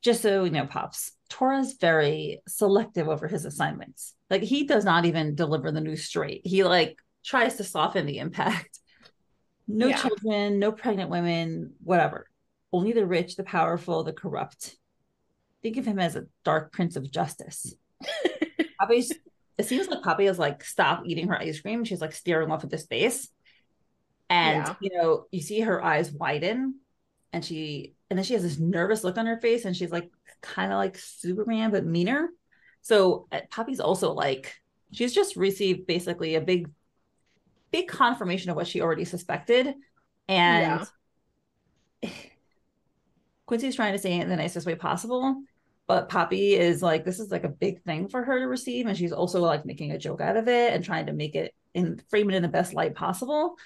[0.00, 4.14] Just so you know, Pops, Tora's very selective over his assignments.
[4.28, 6.42] Like he does not even deliver the news straight.
[6.46, 8.78] He like tries to soften the impact.
[9.68, 9.96] No Yeah.
[9.96, 12.26] children, no pregnant women, whatever.
[12.72, 14.76] Only the rich, the powerful, the corrupt.
[15.62, 17.72] Think of him as a dark prince of justice.
[18.80, 19.12] Poppy's
[19.56, 21.84] it seems like Poppy is like stop eating her ice cream.
[21.84, 23.28] She's like staring off into space.
[24.28, 24.74] And Yeah.
[24.80, 26.80] you know, you see her eyes widen
[27.32, 30.10] and she and then she has this nervous look on her face and she's like
[30.42, 32.28] kind of like Superman but meaner.
[32.82, 34.54] So uh, Poppy's also like
[34.92, 36.68] she's just received basically a big
[37.70, 39.74] big confirmation of what she already suspected
[40.28, 40.86] and
[43.46, 45.42] Quincey's trying to say it in the nicest way possible
[45.86, 48.96] but Poppy is like this is like a big thing for her to receive and
[48.96, 52.02] she's also like making a joke out of it and trying to make it and
[52.10, 53.56] frame it in the best light possible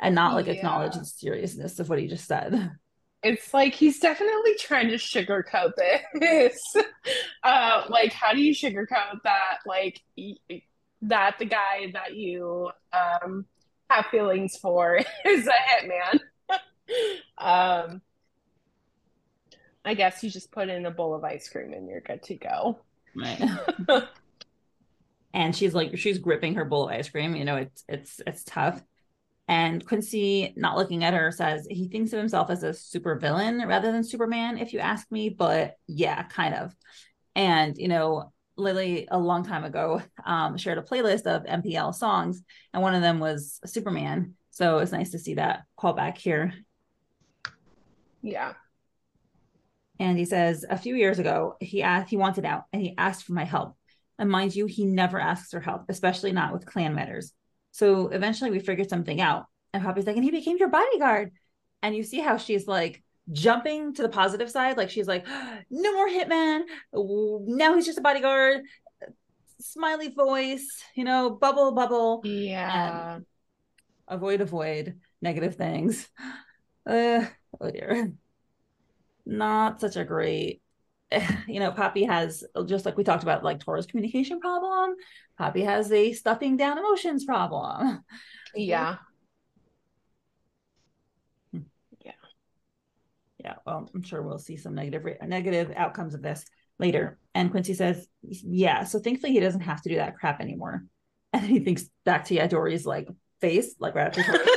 [0.00, 2.72] and not like acknowledge the seriousness of what he just said.
[3.22, 5.72] It's like he's definitely trying to sugarcoat
[6.14, 6.60] this.
[7.44, 9.58] uh, like, how do you sugarcoat that?
[9.64, 10.62] Like, y-
[11.02, 13.46] that the guy that you um,
[13.90, 16.20] have feelings for is a hitman.
[17.38, 18.02] um,
[19.84, 22.34] I guess you just put in a bowl of ice cream and you're good to
[22.34, 22.80] go.
[23.14, 23.40] Right.
[25.34, 28.44] and she's like she's gripping her bowl of ice cream, you know, it's it's it's
[28.44, 28.82] tough.
[29.48, 33.66] And Quincey, not looking at her, says he thinks of himself as a super villain
[33.66, 35.28] rather than Superman, if you ask me.
[35.28, 36.74] But yeah, kind of.
[37.34, 42.42] And you know, Lily, a long time ago, um, shared a playlist of MPL songs,
[42.72, 44.34] and one of them was Superman.
[44.50, 46.52] So it's nice to see that call back here.
[48.22, 48.52] Yeah.
[49.98, 53.24] And he says a few years ago, he asked, he wanted out and he asked
[53.24, 53.76] for my help.
[54.18, 57.32] And mind you, he never asks for help, especially not with clan matters.
[57.72, 59.46] So eventually we figured something out.
[59.72, 61.32] And Poppy's like, and he became your bodyguard.
[61.82, 64.76] And you see how she's like jumping to the positive side.
[64.76, 65.26] Like she's like,
[65.70, 66.62] no more hitman.
[66.92, 68.62] Now he's just a bodyguard.
[69.60, 73.20] Smiley voice, you know, bubble, bubble Yeah.
[74.08, 76.08] avoid avoid negative things
[76.86, 77.24] uh
[77.60, 78.12] oh dear
[79.24, 80.61] not such a great
[81.46, 84.94] you know poppy has just like we talked about like Tora's communication problem
[85.38, 88.04] poppy has a stuffing down emotions problem
[88.54, 88.96] Yeah.
[92.04, 92.12] yeah
[93.38, 93.54] Yeah.
[93.66, 96.44] well i'm sure we'll see some negative re- negative outcomes of this
[96.78, 100.84] later and quincey says yeah so thankfully he doesn't have to do that crap anymore
[101.32, 103.08] and he thinks back to Yadori's like
[103.40, 104.22] face like right after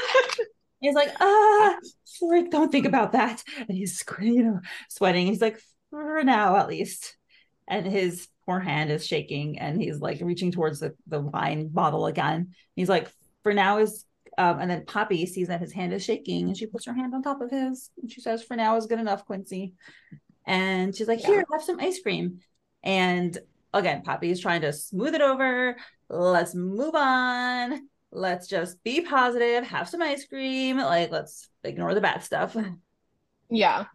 [0.82, 1.78] He's like, ah,
[2.20, 3.42] freak, don't think about that.
[3.58, 5.26] And he's, you know, sweating.
[5.26, 5.60] He's like,
[6.02, 7.18] for now, at least.
[7.68, 12.06] And his poor hand is shaking and he's like reaching towards the, the wine bottle
[12.06, 12.54] again.
[12.76, 13.12] He's like,
[13.44, 14.06] for now is,
[14.38, 17.14] um, and then Poppy sees that his hand is shaking and she puts her hand
[17.14, 19.74] on top of his and she says, for now is good enough, Quincey.
[20.46, 21.28] And she's like, Yeah.
[21.28, 22.40] here, have some ice cream.
[22.84, 23.36] And
[23.74, 25.76] again, Poppy is trying to smooth it over.
[26.10, 32.02] Let's move on let's just be positive, have some ice cream, like let's ignore the
[32.02, 32.56] bad stuff.
[33.50, 33.86] Yeah.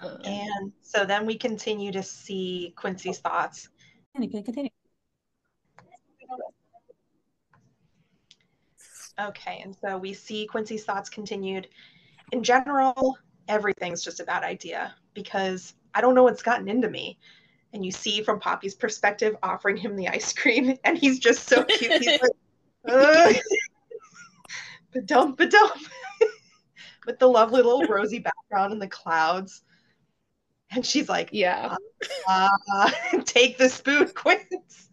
[0.00, 3.68] And so then we continue to see Quincey's thoughts.
[4.14, 4.70] And you can continue.
[9.20, 11.68] Okay, and so we see Quincey's thoughts continued.
[12.30, 17.18] In general, everything's just a bad idea because I don't know what's gotten into me.
[17.72, 21.64] And you see from Poppy's perspective offering him the ice cream, and he's just so
[21.64, 21.92] cute.
[21.92, 22.30] He's like,
[22.88, 23.34] "Ugh."
[24.92, 25.70] Ba-dum, ba-dum.
[27.06, 29.62] With the lovely little rosy background and the clouds.
[30.70, 31.76] And she's like, Yeah.
[32.28, 32.48] uh,
[33.24, 34.90] take the spoon, Quince.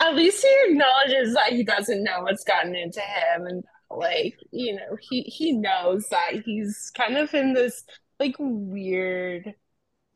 [0.00, 4.74] At least he acknowledges that he doesn't know what's gotten into him and like, you
[4.74, 7.84] know, he he knows that he's kind of in this
[8.20, 9.54] like weird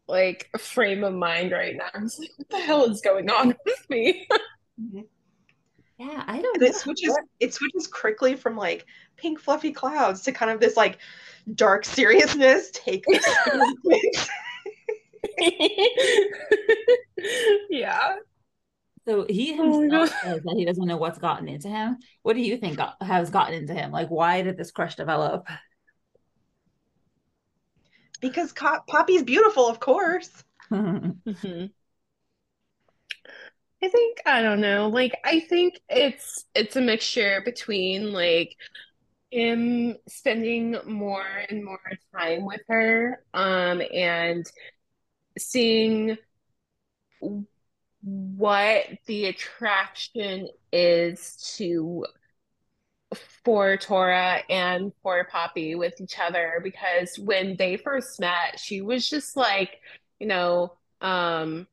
[0.09, 1.89] like frame of mind right now.
[2.01, 4.29] He's like, what the hell is going on with me?
[5.99, 6.69] Yeah, I don't And know.
[6.69, 10.99] it switches it switches quickly from like pink fluffy clouds to kind of this like
[11.55, 12.71] dark seriousness.
[12.73, 14.29] Take the spoon, Quince.
[17.71, 18.17] Yeah.
[19.09, 20.19] So he Oh himself God.
[20.23, 21.99] says that he doesn't know what's gotten into him.
[22.23, 23.91] What do you think got, has gotten into him?
[23.91, 25.49] Like, why did this crush develop?
[28.21, 30.31] Because Co- Poppy's beautiful, of course.
[30.73, 31.71] Mhm.
[33.83, 34.89] I think I don't know.
[34.89, 38.55] Like I think it's it's a mixture between like
[39.31, 41.81] him spending more and more
[42.17, 44.51] time with her, um, and
[45.39, 46.17] seeing
[48.03, 52.05] what the attraction is to
[53.45, 59.09] for Tora and for Poppy with each other because when they first met, she was
[59.09, 59.81] just like,
[60.21, 61.67] you know, um,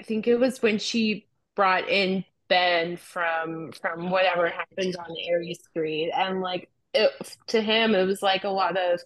[0.00, 5.60] I think it was when she brought in Ben from from whatever happened on Aries
[5.70, 7.10] Street, and like it,
[7.48, 9.00] to him, it was like a lot of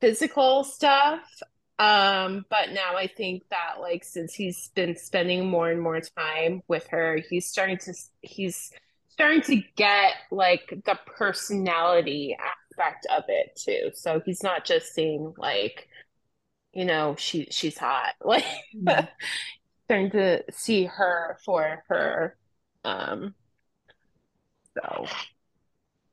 [0.00, 1.22] physical stuff.
[1.78, 6.62] Um, but now I think that like since he's been spending more and more time
[6.68, 8.70] with her, he's starting to he's
[9.08, 13.90] starting to get like the personality aspect of it too.
[13.94, 15.88] So he's not just seeing like,
[16.72, 18.14] you know, she she's hot.
[18.24, 19.08] Like Mhm.
[19.86, 22.36] starting to see her for her.
[22.84, 23.34] Um,
[24.76, 25.08] so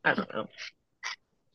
[0.04, 0.48] I don't know.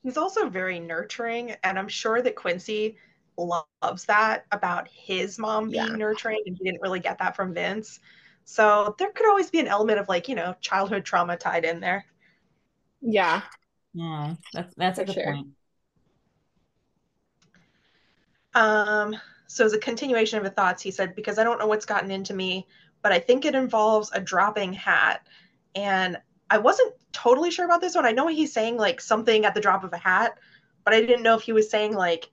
[0.02, 2.96] He's also very nurturing, and I'm sure that Quincey
[3.36, 5.98] loves that about his mom being Yeah.
[5.98, 8.00] nurturing, and he didn't really get that from Vince.
[8.44, 11.80] So there could always be an element of like, you know, childhood trauma tied in
[11.80, 12.06] there.
[13.00, 13.42] Yeah.
[13.94, 15.22] Yeah, that's that's a For good sure.
[15.22, 15.48] point.
[18.54, 21.86] Um, so as a continuation of the thoughts, he said, because I don't know what's
[21.86, 22.66] gotten into me,
[23.02, 25.26] but I think it involves a dropping hat.
[25.74, 26.16] And
[26.50, 28.06] I wasn't totally sure about this one.
[28.06, 30.38] I know he's saying like something at the drop of a hat,
[30.84, 32.30] but I didn't know if he was saying like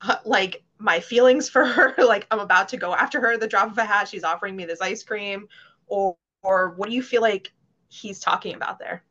[0.00, 3.48] uh, like my feelings for her, like I'm about to go after her at the
[3.48, 5.48] drop of a hat, she's offering me this ice cream,
[5.86, 7.52] or or what do you feel like
[7.88, 9.02] he's talking about there?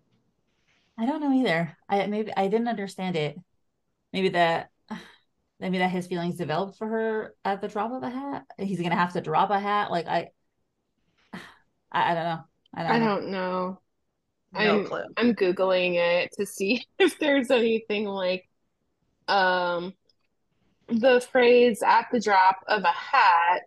[0.97, 1.76] I don't know either.
[1.89, 3.38] I maybe I didn't understand it.
[4.12, 4.69] Maybe that
[5.60, 8.45] maybe that his feelings developed for her at the drop of a hat.
[8.60, 9.91] He's gonna have to drop a hat.
[9.91, 10.30] Like I
[11.93, 12.43] I, I don't know.
[12.73, 13.10] I don't I know.
[13.10, 13.79] don't know.
[14.53, 15.15] No I'm clue.
[15.17, 18.47] I'm Googling it to see if there's anything like
[19.27, 19.93] um
[20.88, 23.62] the phrase at the drop of a hat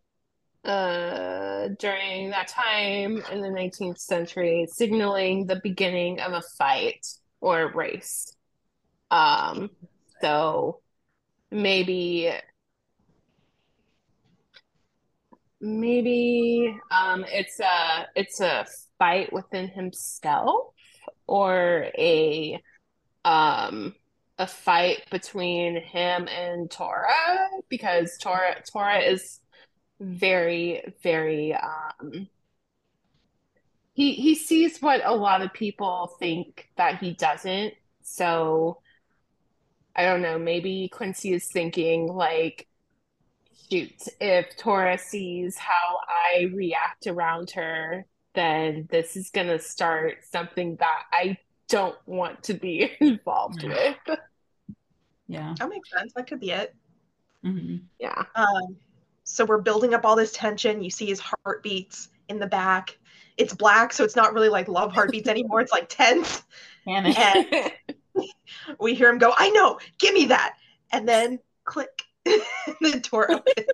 [0.64, 7.06] uh during that time in the 19th century signaling the beginning of a fight
[7.40, 8.36] or race.
[9.10, 9.70] Um
[10.20, 10.82] so
[11.50, 12.32] maybe
[15.60, 18.66] maybe um it's a it's a
[18.98, 20.74] fight within himself
[21.26, 22.60] or a
[23.24, 23.94] um
[24.38, 29.40] a fight between him and Tora because Tora Tora is
[29.98, 32.28] very very um
[33.94, 37.72] he he sees what a lot of people think that he doesn't.
[38.02, 38.80] So
[39.96, 42.68] I don't know maybe Quincey is thinking like
[43.70, 50.76] shoot if Tora sees how I react around her then this is gonna start something
[50.76, 53.96] that I don't want to be involved with.
[55.26, 55.54] Yeah.
[55.58, 56.12] That makes sense.
[56.14, 56.74] That could be it.
[57.44, 57.82] Mhm.
[57.98, 58.22] Yeah.
[58.36, 58.76] Um,
[59.24, 60.84] so we're building up all this tension.
[60.84, 62.96] You see his heartbeats in the back.
[63.36, 65.60] It's black, so it's not really like love heartbeats anymore.
[65.60, 66.44] It's like tense.
[66.84, 67.18] Panic.
[67.18, 67.72] And
[68.80, 70.56] we hear him go, I know, give me that.
[70.92, 72.02] And then click.
[72.80, 73.66] the door opens.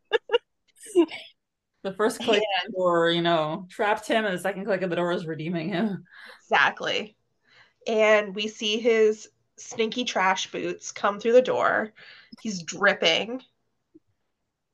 [1.82, 4.90] The first click of the door, you know, trapped him, and the second click of
[4.90, 6.04] the door is redeeming him.
[6.44, 7.16] Exactly.
[7.86, 11.92] And we see his stinky trash boots come through the door.
[12.40, 13.42] He's dripping.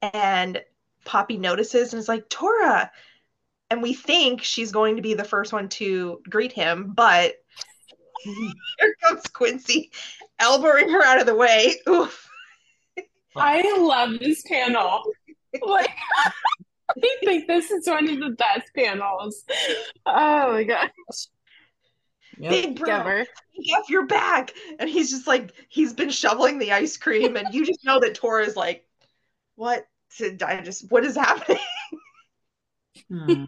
[0.02, 0.62] And
[1.04, 2.90] Poppy notices and is like, Tora.
[3.70, 7.36] And we think she's going to be the first one to greet him, but
[8.24, 9.90] here comes Quincey,
[10.38, 11.74] elbowing her out of the way.
[11.88, 12.27] Oof.
[13.38, 15.02] I love this panel.
[15.62, 15.90] Like,
[16.90, 19.44] I think this is one of the best panels.
[20.06, 20.90] Oh my gosh.
[22.38, 22.50] Yep.
[22.50, 23.26] Big bro, Together.
[23.78, 24.52] F your back.
[24.78, 28.14] And he's just like, he's been shoveling the ice cream, and you just know that
[28.14, 28.86] Tora is like,
[29.56, 29.86] what
[30.18, 31.58] did I just, what is happening?
[33.08, 33.44] Hmm.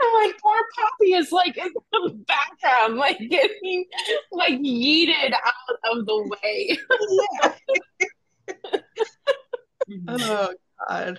[0.14, 3.84] And like poor Poppy is like in the background, like getting
[4.32, 6.78] like yeeted out of the way.
[10.08, 10.52] Oh
[10.88, 11.18] God.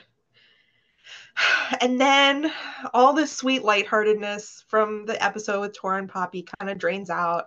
[1.81, 2.51] And then
[2.93, 7.45] all this sweet lightheartedness from the episode with Tora and Poppy kind of drains out.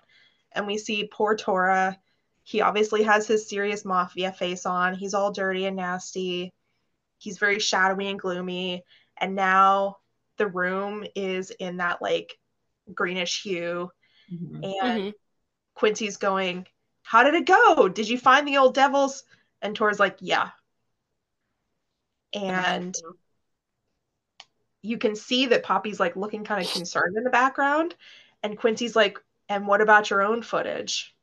[0.53, 1.97] And we see poor Tora.
[2.43, 4.95] He obviously has his serious mafia face on.
[4.95, 6.53] He's all dirty and nasty.
[7.19, 8.83] He's very shadowy and gloomy.
[9.19, 9.99] And now
[10.39, 12.39] the room is in that like
[12.95, 13.91] greenish hue.
[14.33, 14.75] Mhm.
[14.81, 15.15] And Mhm.
[15.75, 16.67] Quincey's going,
[17.03, 17.89] How did it go?
[17.89, 19.25] Did you find the old devils?
[19.61, 20.51] And Tor's like, Yeah.
[22.33, 22.97] And
[24.83, 27.95] you can see that Poppy's like looking kind of concerned in the background.
[28.43, 29.19] And Quincey's like,
[29.49, 31.15] And what about your own footage?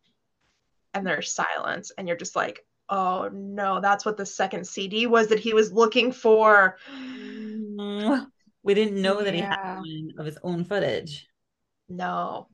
[0.93, 1.91] And there's silence.
[1.97, 5.73] And you're just like, Oh no, that's what the second CD was that he was
[5.73, 6.77] looking for.
[7.79, 8.29] Mm.
[8.63, 11.27] We didn't know that he had one of his own footage.
[11.89, 12.47] No.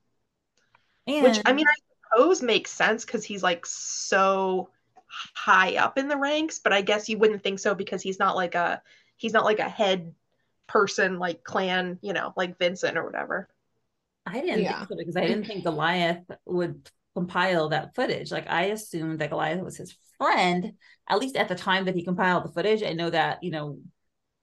[1.07, 1.75] And Which I mean, I
[2.15, 4.69] suppose makes sense because he's like so
[5.07, 8.35] high up in the ranks, but I guess you wouldn't think so because he's not
[8.35, 8.81] like a
[9.17, 10.13] he's not like a head
[10.67, 13.49] person like clan, you know, like Vincent or whatever.
[14.25, 14.77] I didn't Yeah.
[14.77, 18.31] think so because I didn't think Goliath would compile that footage.
[18.31, 20.73] Like I assumed that Goliath was his friend,
[21.07, 22.83] at least at the time that he compiled the footage.
[22.83, 23.79] I know that, you know,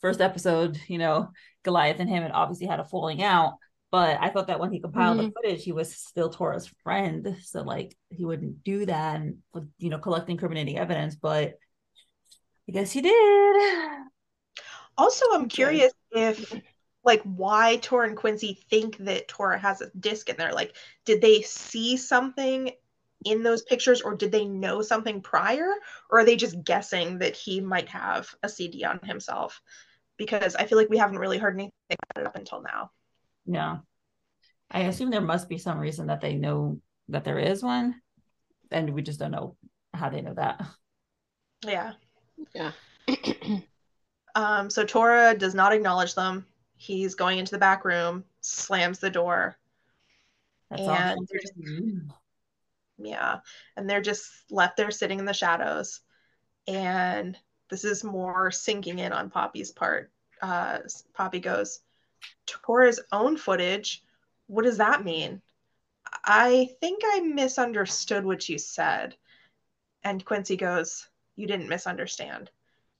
[0.02, 1.30] first episode, you know,
[1.62, 3.54] Goliath and him had obviously had a falling out,
[3.90, 5.32] but I thought that when he compiled the mm-hmm.
[5.32, 7.36] footage, he was still Tora's friend.
[7.44, 9.38] So like he wouldn't do that and
[9.78, 11.54] you know, collect incriminating evidence, but
[12.68, 14.02] I guess he did.
[14.98, 16.54] Also, I'm curious if
[17.04, 20.52] like why Tora and Quincey think that Tora has a disc in there.
[20.52, 22.70] Like, did they see something
[23.24, 25.70] in those pictures or did they know something prior?
[26.10, 29.60] Or are they just guessing that he might have a CD on himself?
[30.18, 32.90] Because I feel like we haven't really heard anything about it up until now.
[33.46, 33.78] Yeah.
[34.70, 38.00] I assume there must be some reason that they know that there is one,
[38.70, 39.56] and we just don't know
[39.94, 40.60] how they know that.
[41.66, 41.92] Yeah.
[42.54, 42.72] Yeah.
[44.34, 46.46] Um, so Tora does not acknowledge them.
[46.76, 49.58] He's going into the back room, slams the door.
[50.70, 50.90] That's all.
[50.90, 51.52] And they're just-
[52.96, 53.40] Yeah.
[53.76, 56.00] And they're just left there sitting in the shadows.
[56.66, 57.36] And
[57.72, 60.10] this is more sinking in on Poppy's part.
[60.42, 60.80] Uh,
[61.14, 61.80] Poppy goes,
[62.46, 64.04] Tora's own footage?
[64.46, 65.40] What does that mean?
[66.22, 69.16] I think I misunderstood what you said.
[70.04, 72.50] And Quincey goes, You didn't misunderstand.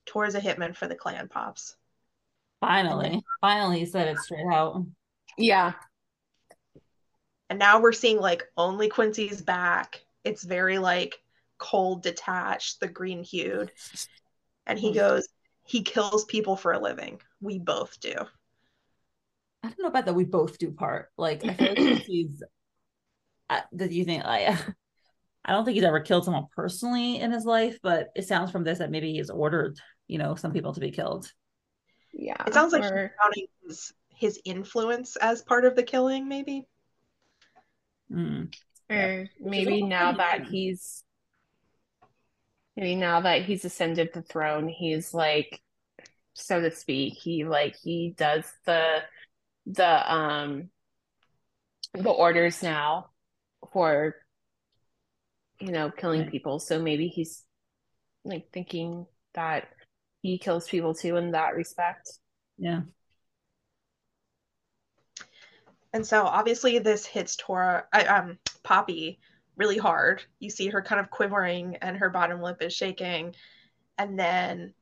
[0.06, 1.76] Tora's a hitman for the clan pops.
[2.58, 4.86] Finally, finally, he said it straight out.
[5.36, 5.74] Yeah.
[7.50, 10.00] And now we're seeing like only Quincey's back.
[10.24, 11.20] It's very like
[11.58, 13.70] cold, detached, the green hued.
[14.66, 15.28] And he goes,
[15.64, 17.20] he kills people for a living.
[17.40, 18.14] We both do.
[19.62, 20.14] I don't know about that.
[20.14, 21.10] We both do part.
[21.16, 22.42] Like I feel like he's.
[23.48, 24.56] Uh, did you think like?
[25.44, 28.62] I don't think he's ever killed someone personally in his life, but it sounds from
[28.62, 31.32] this that maybe he's ordered, you know, some people to be killed.
[32.12, 32.36] Yeah.
[32.46, 36.68] It sounds like he's counting his, his influence as part of the killing, maybe.
[38.12, 38.54] Mm.
[38.88, 41.02] Or maybe now that he's
[42.76, 45.60] maybe now that he's ascended the throne, he's like,
[46.34, 49.00] so to speak, he like he does the
[49.66, 50.70] the um
[51.94, 53.10] the orders now
[53.72, 54.16] for
[55.60, 56.58] you know killing people.
[56.58, 57.44] So maybe he's
[58.24, 59.68] like thinking that
[60.22, 62.10] he kills people too in that respect.
[62.58, 62.82] Yeah.
[65.92, 69.20] And so obviously this hits Tora, uh, um, Poppy
[69.56, 70.22] really hard.
[70.40, 73.34] You see her kind of quivering and her bottom lip is shaking.
[73.98, 74.74] And then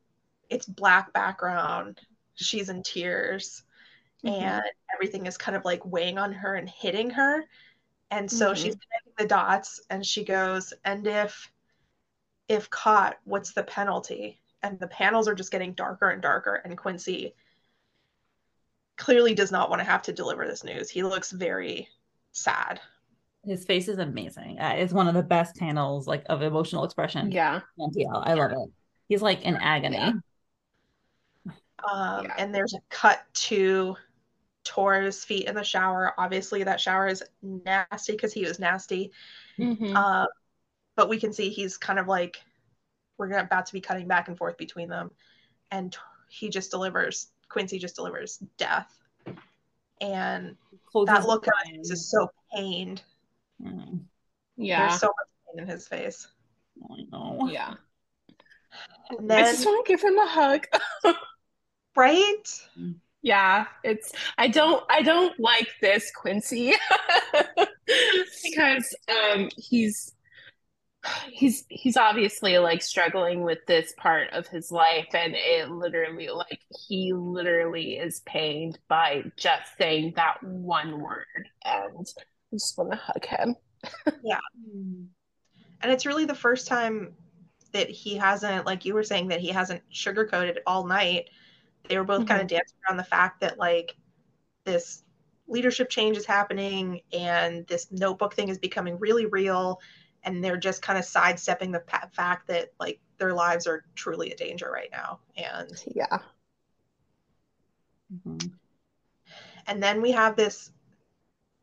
[0.49, 2.01] it's black background.
[2.35, 3.63] She's in tears
[4.25, 4.45] Mm-hmm.
[4.45, 4.63] and
[4.95, 7.45] everything is kind of like weighing on her and hitting her.
[8.11, 8.57] And so Mhm.
[8.57, 11.51] she's connecting the dots and she goes, and if
[12.49, 14.41] if caught, what's the penalty?
[14.63, 16.57] And the panels are just getting darker and darker.
[16.57, 17.35] And Quincey
[18.97, 20.91] clearly does not want to have to deliver this news.
[20.91, 21.89] He looks very
[22.33, 22.81] sad.
[23.45, 24.59] His face is amazing.
[24.61, 27.61] Uh, It's one of the best panels like of emotional expression Yeah.
[27.79, 28.23] on TL.
[28.27, 28.71] I love it.
[29.09, 29.97] He's like in agony.
[29.97, 30.13] Yeah.
[31.91, 32.35] Um, Yeah.
[32.39, 33.97] And there's a cut to
[34.65, 36.13] Tora's feet in the shower.
[36.19, 39.11] Obviously, that shower is nasty because he was nasty.
[39.59, 39.95] Mhm.
[39.95, 40.29] Um,
[40.97, 42.43] but we can see he's kind of like
[43.17, 45.11] we're gonna, about to be cutting back and forth between them,
[45.71, 45.97] and
[46.29, 47.31] he just delivers.
[47.49, 48.99] Quincey just delivers death,
[50.01, 53.03] and Closes that look on his is so pained.
[53.63, 54.01] Mm,
[54.57, 54.89] Yeah.
[54.89, 56.27] There's so much pain in his face.
[56.83, 57.49] I know.
[57.51, 57.75] yeah.
[59.11, 60.67] And I just want to give him a hug.
[61.97, 62.61] right?
[63.23, 66.73] Yeah, it's I don't I don't like this Quincey
[68.45, 70.15] because um he's
[71.31, 76.61] he's he's obviously like struggling with this part of his life and it literally like
[76.89, 82.07] he literally is pained by just saying that one word and
[82.53, 83.57] I just want to hug him.
[84.23, 84.39] yeah.
[85.83, 87.15] And it's really the first time
[87.73, 91.31] that he hasn't, like you were saying, that he hasn't sugarcoated all night.
[91.89, 93.97] They were both kind of dancing around the fact that like
[94.65, 95.03] this
[95.49, 99.81] leadership change is happening and this notebook thing is becoming really real.
[100.23, 101.83] And they're just kind of sidestepping the
[102.13, 105.21] fact that like their lives are truly a danger right now.
[105.37, 106.19] And Yeah.
[108.13, 108.51] Mhm.
[109.67, 110.73] and then we have this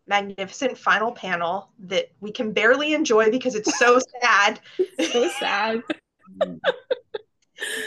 [0.07, 4.59] magnificent final panel that we can barely enjoy because it's so sad.
[5.11, 5.83] So sad.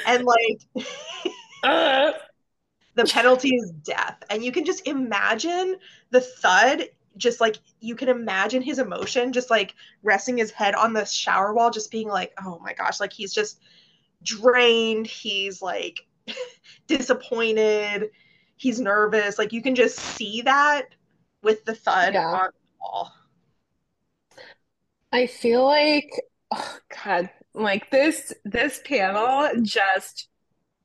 [0.04, 0.86] And like
[1.62, 2.12] Uh,
[2.94, 4.22] the penalty is death.
[4.30, 5.76] And you can just imagine
[6.10, 10.92] the thud just like you can imagine his emotion just like resting his head on
[10.92, 13.60] the shower wall just being like oh my gosh like he's just
[14.22, 15.06] drained.
[15.06, 16.00] He's like
[16.86, 18.10] disappointed.
[18.56, 19.38] He's nervous.
[19.38, 20.86] Like you can just see that
[21.43, 22.26] with the thud Yeah.
[22.26, 23.12] on the wall
[25.12, 26.11] I feel like,
[26.51, 30.28] oh God, like this this panel just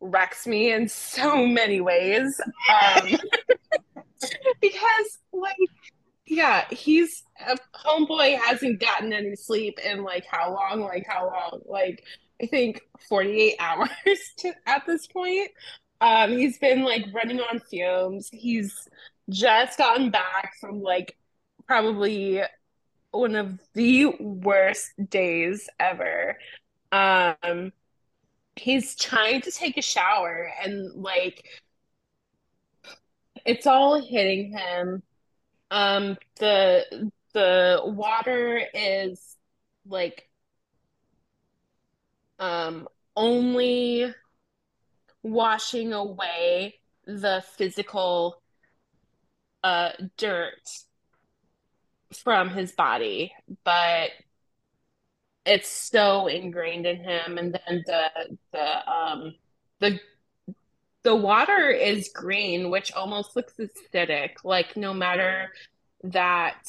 [0.02, 2.40] wrecks me in so many ways.
[2.70, 3.10] Um,
[4.62, 5.56] because like,
[6.28, 10.82] yeah, he's a homeboy hasn't gotten any sleep in like how long?
[10.82, 11.62] Like how long?
[11.66, 12.04] Like
[12.42, 13.90] I think 48 hours
[14.40, 15.52] to, at this point.
[16.02, 18.30] Um, he's been like running on fumes.
[18.32, 18.76] He's
[19.30, 21.18] just gotten back from like
[21.68, 22.42] probably
[23.12, 26.38] one of the worst days ever.
[26.92, 27.72] Um,
[28.56, 31.46] he's trying to take a shower and like
[33.46, 35.04] it's all hitting him.
[35.72, 39.38] Um, the the water is
[39.86, 40.30] like
[42.40, 44.14] um only
[45.24, 48.42] washing away the physical
[49.66, 50.70] uh dirt
[52.14, 54.12] from his body, but
[55.46, 57.38] it's so ingrained in him.
[57.38, 59.36] And then the the um
[59.80, 60.00] the
[61.04, 64.32] the water is green, which almost looks acidic.
[64.44, 65.52] Like no matter
[66.04, 66.68] that,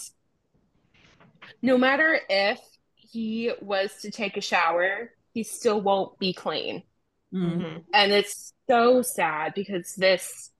[1.62, 2.60] no matter if
[2.94, 6.82] he was to take a shower, he still won't be clean.
[7.32, 7.56] Mm.
[7.56, 7.84] Mhm.
[7.92, 10.50] And it's so sad because this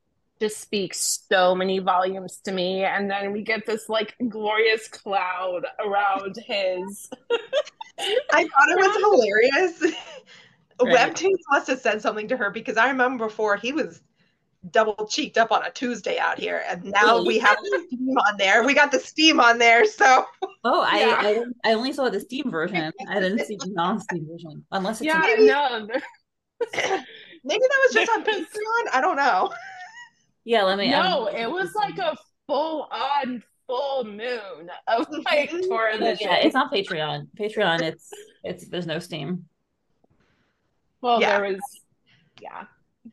[0.41, 2.85] just speaks so many volumes to me.
[2.85, 7.11] And then we get this like glorious cloud around his.
[7.99, 8.97] I thought it was
[9.81, 9.95] hilarious.
[10.83, 11.15] Right.
[11.15, 14.03] Webtoons must have said something to her because I remember before he was
[14.73, 18.37] double cheeked up on a Tuesday out here, and now we have the steam on
[18.37, 18.65] there.
[18.65, 20.25] We got the steam on there, so
[20.65, 21.41] Oh, I, Yeah.
[21.65, 22.93] I I only saw the Steam version.
[23.09, 25.87] I didn't see the non-Steam version, unless it's Yeah, Maybe- no.
[25.87, 28.93] maybe that was just on Patreon.
[28.93, 29.53] I don't know.
[30.47, 30.63] Yeah.
[30.63, 30.93] Let me.
[30.95, 32.17] I No, don't it was like a
[32.47, 35.69] full on full moon of like Mhm.
[35.69, 37.29] Tora But the yeah, it's on Patreon.
[37.39, 38.11] Patreon, it's
[38.45, 39.47] it's there's no Steam.
[41.03, 41.39] Well, Yeah.
[41.39, 41.81] there was,
[42.41, 42.65] yeah,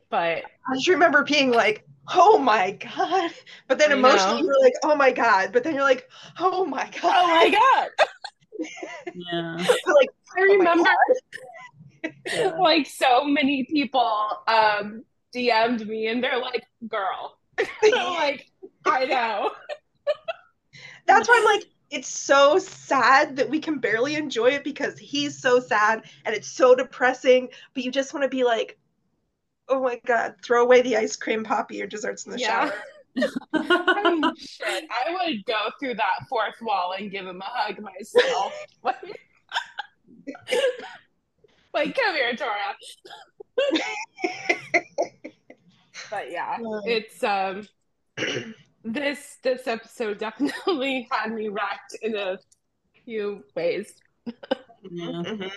[0.09, 3.31] but I just remember being like, "Oh my god!"
[3.67, 4.47] But then emotionally, know.
[4.47, 6.09] you're like, "Oh my god!" But then you're like,
[6.39, 7.89] "Oh my god!" oh my God,
[9.15, 9.57] Yeah.
[9.86, 10.89] like I Oh remember
[12.25, 12.57] Yeah.
[12.59, 14.17] like so many people
[14.47, 15.03] um
[15.36, 17.38] DM'd me and they're like, girl,
[17.84, 18.49] like,
[18.86, 19.51] I know.
[21.07, 25.38] that's why I'm like, it's so sad that we can barely enjoy it because he's
[25.38, 27.49] so sad and it's so depressing.
[27.73, 28.79] But you just want to be like,
[29.69, 32.71] "Oh my god!" Throw away the ice cream, poppy your desserts in the Yeah.
[32.71, 32.73] shower.
[33.53, 37.79] I mean, shit, I would go through that fourth wall and give him a hug
[37.79, 38.53] myself.
[38.84, 38.95] like,
[41.75, 42.75] like, come here, Tora.
[46.14, 47.68] But yeah, it's um
[48.84, 52.38] this this episode definitely had me wrecked in a
[53.05, 53.93] few ways.
[54.89, 55.24] yeah.
[55.34, 55.51] Mhm.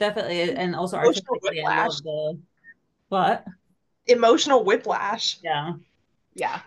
[0.00, 2.02] Definitely, and also Emotional artistically, I love whiplash.
[2.02, 2.40] the
[3.08, 3.44] what?
[4.06, 5.38] Emotional whiplash.
[5.42, 5.74] Yeah,
[6.34, 6.62] Yeah,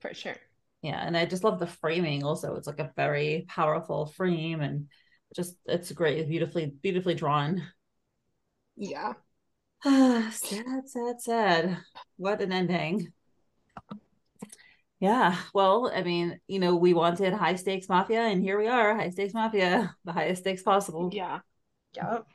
[0.00, 0.36] for sure.
[0.82, 2.22] yeah, and I just love the framing.
[2.24, 4.88] Also, it's like a very powerful frame, and
[5.34, 7.62] just it's great, beautifully, beautifully drawn.
[8.76, 9.14] Yeah.
[9.84, 11.78] Ah, sad, sad, sad.
[12.16, 13.12] What an ending.
[14.98, 18.96] Yeah, well, I mean, you know, we wanted high stakes mafia, and here we are,
[18.96, 21.10] high stakes mafia, the highest stakes possible.
[21.12, 21.40] Yeah.
[21.94, 22.26] Yep.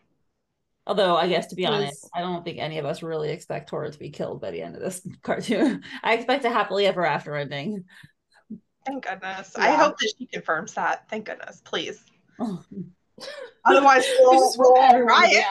[0.86, 3.92] Although, I guess to be honest, I don't think any of us really expect Tora
[3.92, 5.84] to be killed by the end of this cartoon.
[6.04, 7.84] I expect a happily ever after ending.
[8.86, 9.56] Thank goodness.
[9.56, 11.08] I hope that she confirms that.
[11.08, 12.04] Thank goodness, please.
[12.40, 12.64] Oh,
[13.66, 15.46] Otherwise, we'll, we'll riot.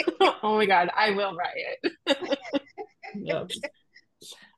[0.42, 2.38] oh my god, I will riot.
[3.14, 3.50] yep.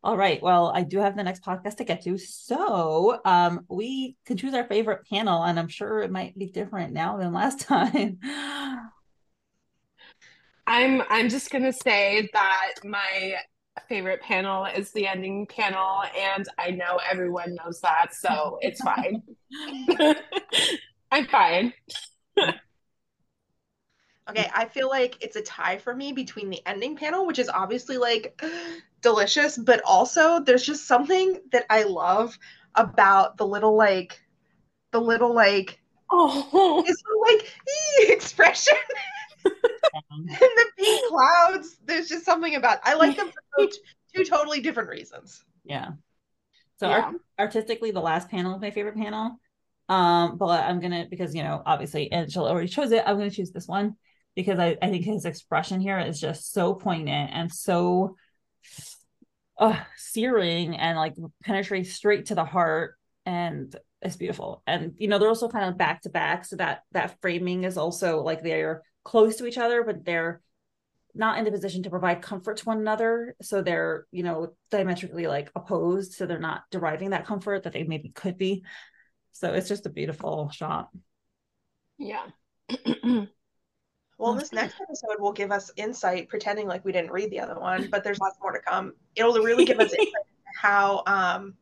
[0.03, 0.43] All right.
[0.43, 2.19] Well, I do have the next podcast to get to.
[2.19, 6.93] So um we can choose our favorite panel, and I'm sure it might be different
[6.93, 8.19] now than last time.
[10.67, 13.37] I'm I'm just gonna say that my
[13.89, 19.23] favorite panel is the ending panel, and I know everyone knows that, so it's fine.
[21.11, 21.73] I'm fine.
[24.29, 27.49] Okay, I feel like it's a tie for me between the ending panel, which is
[27.51, 28.41] obviously like
[29.03, 32.39] delicious, but also there's just something that I love
[32.75, 34.23] about the little like
[34.93, 37.55] the little like Oh, this little like
[38.11, 38.77] expression
[40.41, 41.77] and the pink clouds.
[41.85, 43.71] There's just something about I like them for two,
[44.15, 45.45] two totally different reasons.
[45.65, 45.91] yeah.
[46.79, 46.91] So Yeah.
[46.91, 49.41] art- artistically, the last panel is my favorite panel.
[49.89, 53.05] Um, but I'm gonna because you know, obviously Angela already chose it.
[53.07, 53.97] I'm gonna choose this one
[54.35, 58.17] because I, I think his expression here is just so poignant and so
[59.59, 61.15] uh searing and like
[61.45, 64.63] penetrates straight to the heart and it's beautiful.
[64.67, 67.79] And you know, they're also kind of back to back, so that that framing is
[67.79, 70.41] also like they're close to each other, but they're
[71.15, 73.35] not in the position to provide comfort to one another.
[73.41, 76.15] So they're, you know, diametrically like opposed.
[76.15, 78.65] So they're not deriving that comfort that they maybe could be.
[79.33, 80.89] So it's just a beautiful shot.
[81.99, 82.27] yeah.
[84.19, 84.39] Well, Oh.
[84.39, 87.89] this next episode will give us insight, pretending like we didn't read the other one,
[87.91, 88.95] but there's lots more to come.
[89.17, 90.13] It'll really give us insight
[90.61, 91.55] how um,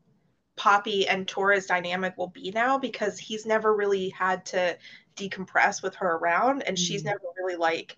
[0.57, 4.77] Poppy and Tora's dynamic will be now because he's never really had to
[5.17, 7.07] decompress with her around, and she's Mhm.
[7.07, 7.97] never really like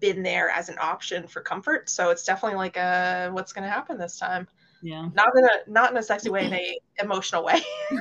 [0.00, 1.88] been there as an option for comfort.
[1.88, 4.48] So it's definitely like a what's going to happen this time.
[4.82, 5.08] Yeah.
[5.14, 7.60] Not in a not in a sexy way, in a emotional way.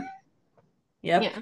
[1.01, 1.21] Yep.
[1.21, 1.39] Yeah.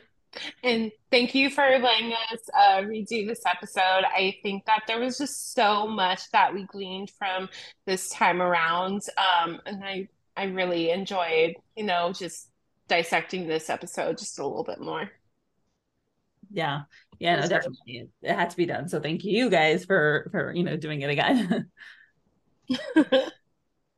[0.64, 4.04] And thank you for letting us uh, redo this episode.
[4.06, 7.50] I think that there was just so much that we gleaned from
[7.86, 9.02] this time around.
[9.18, 12.50] Um, and I, I really enjoyed, you know, just
[12.88, 15.10] dissecting this episode just a little bit more.
[16.52, 16.82] Yeah.
[17.20, 18.10] Yeah, no, definitely.
[18.22, 18.90] It had to be done.
[18.90, 21.70] So thank you guys for for, you know, doing it again.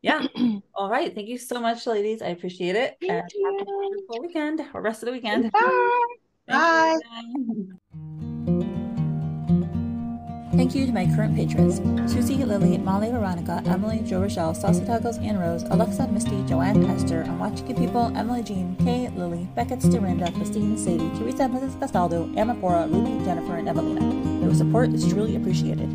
[0.01, 0.27] yeah.
[0.75, 1.13] All right.
[1.13, 2.21] Thank you so much, ladies.
[2.21, 2.97] I appreciate it.
[3.01, 5.51] Thank and have a wonderful weekend or rest of the weekend.
[5.51, 6.15] Bye.
[6.47, 7.01] Thank
[7.47, 7.79] you.
[10.55, 15.17] Thank you to my current patrons Suzie, Lily, Molly, Veronica, Emily, Jo Rochelle, Saucy Tuggles,
[15.17, 19.81] Anne Rose, Alexa, Misti, Joanne, Ester, I'm Watching Good People, Emily Jean, Kay, Lily, Beckett,
[19.81, 21.77] Dorinda, Christine, Sadie, Teresa, Mrs.
[21.77, 24.41] Castaldo, Amapora, Ruby, Jennifer, and Evelina.
[24.41, 25.91] Your support is truly appreciated.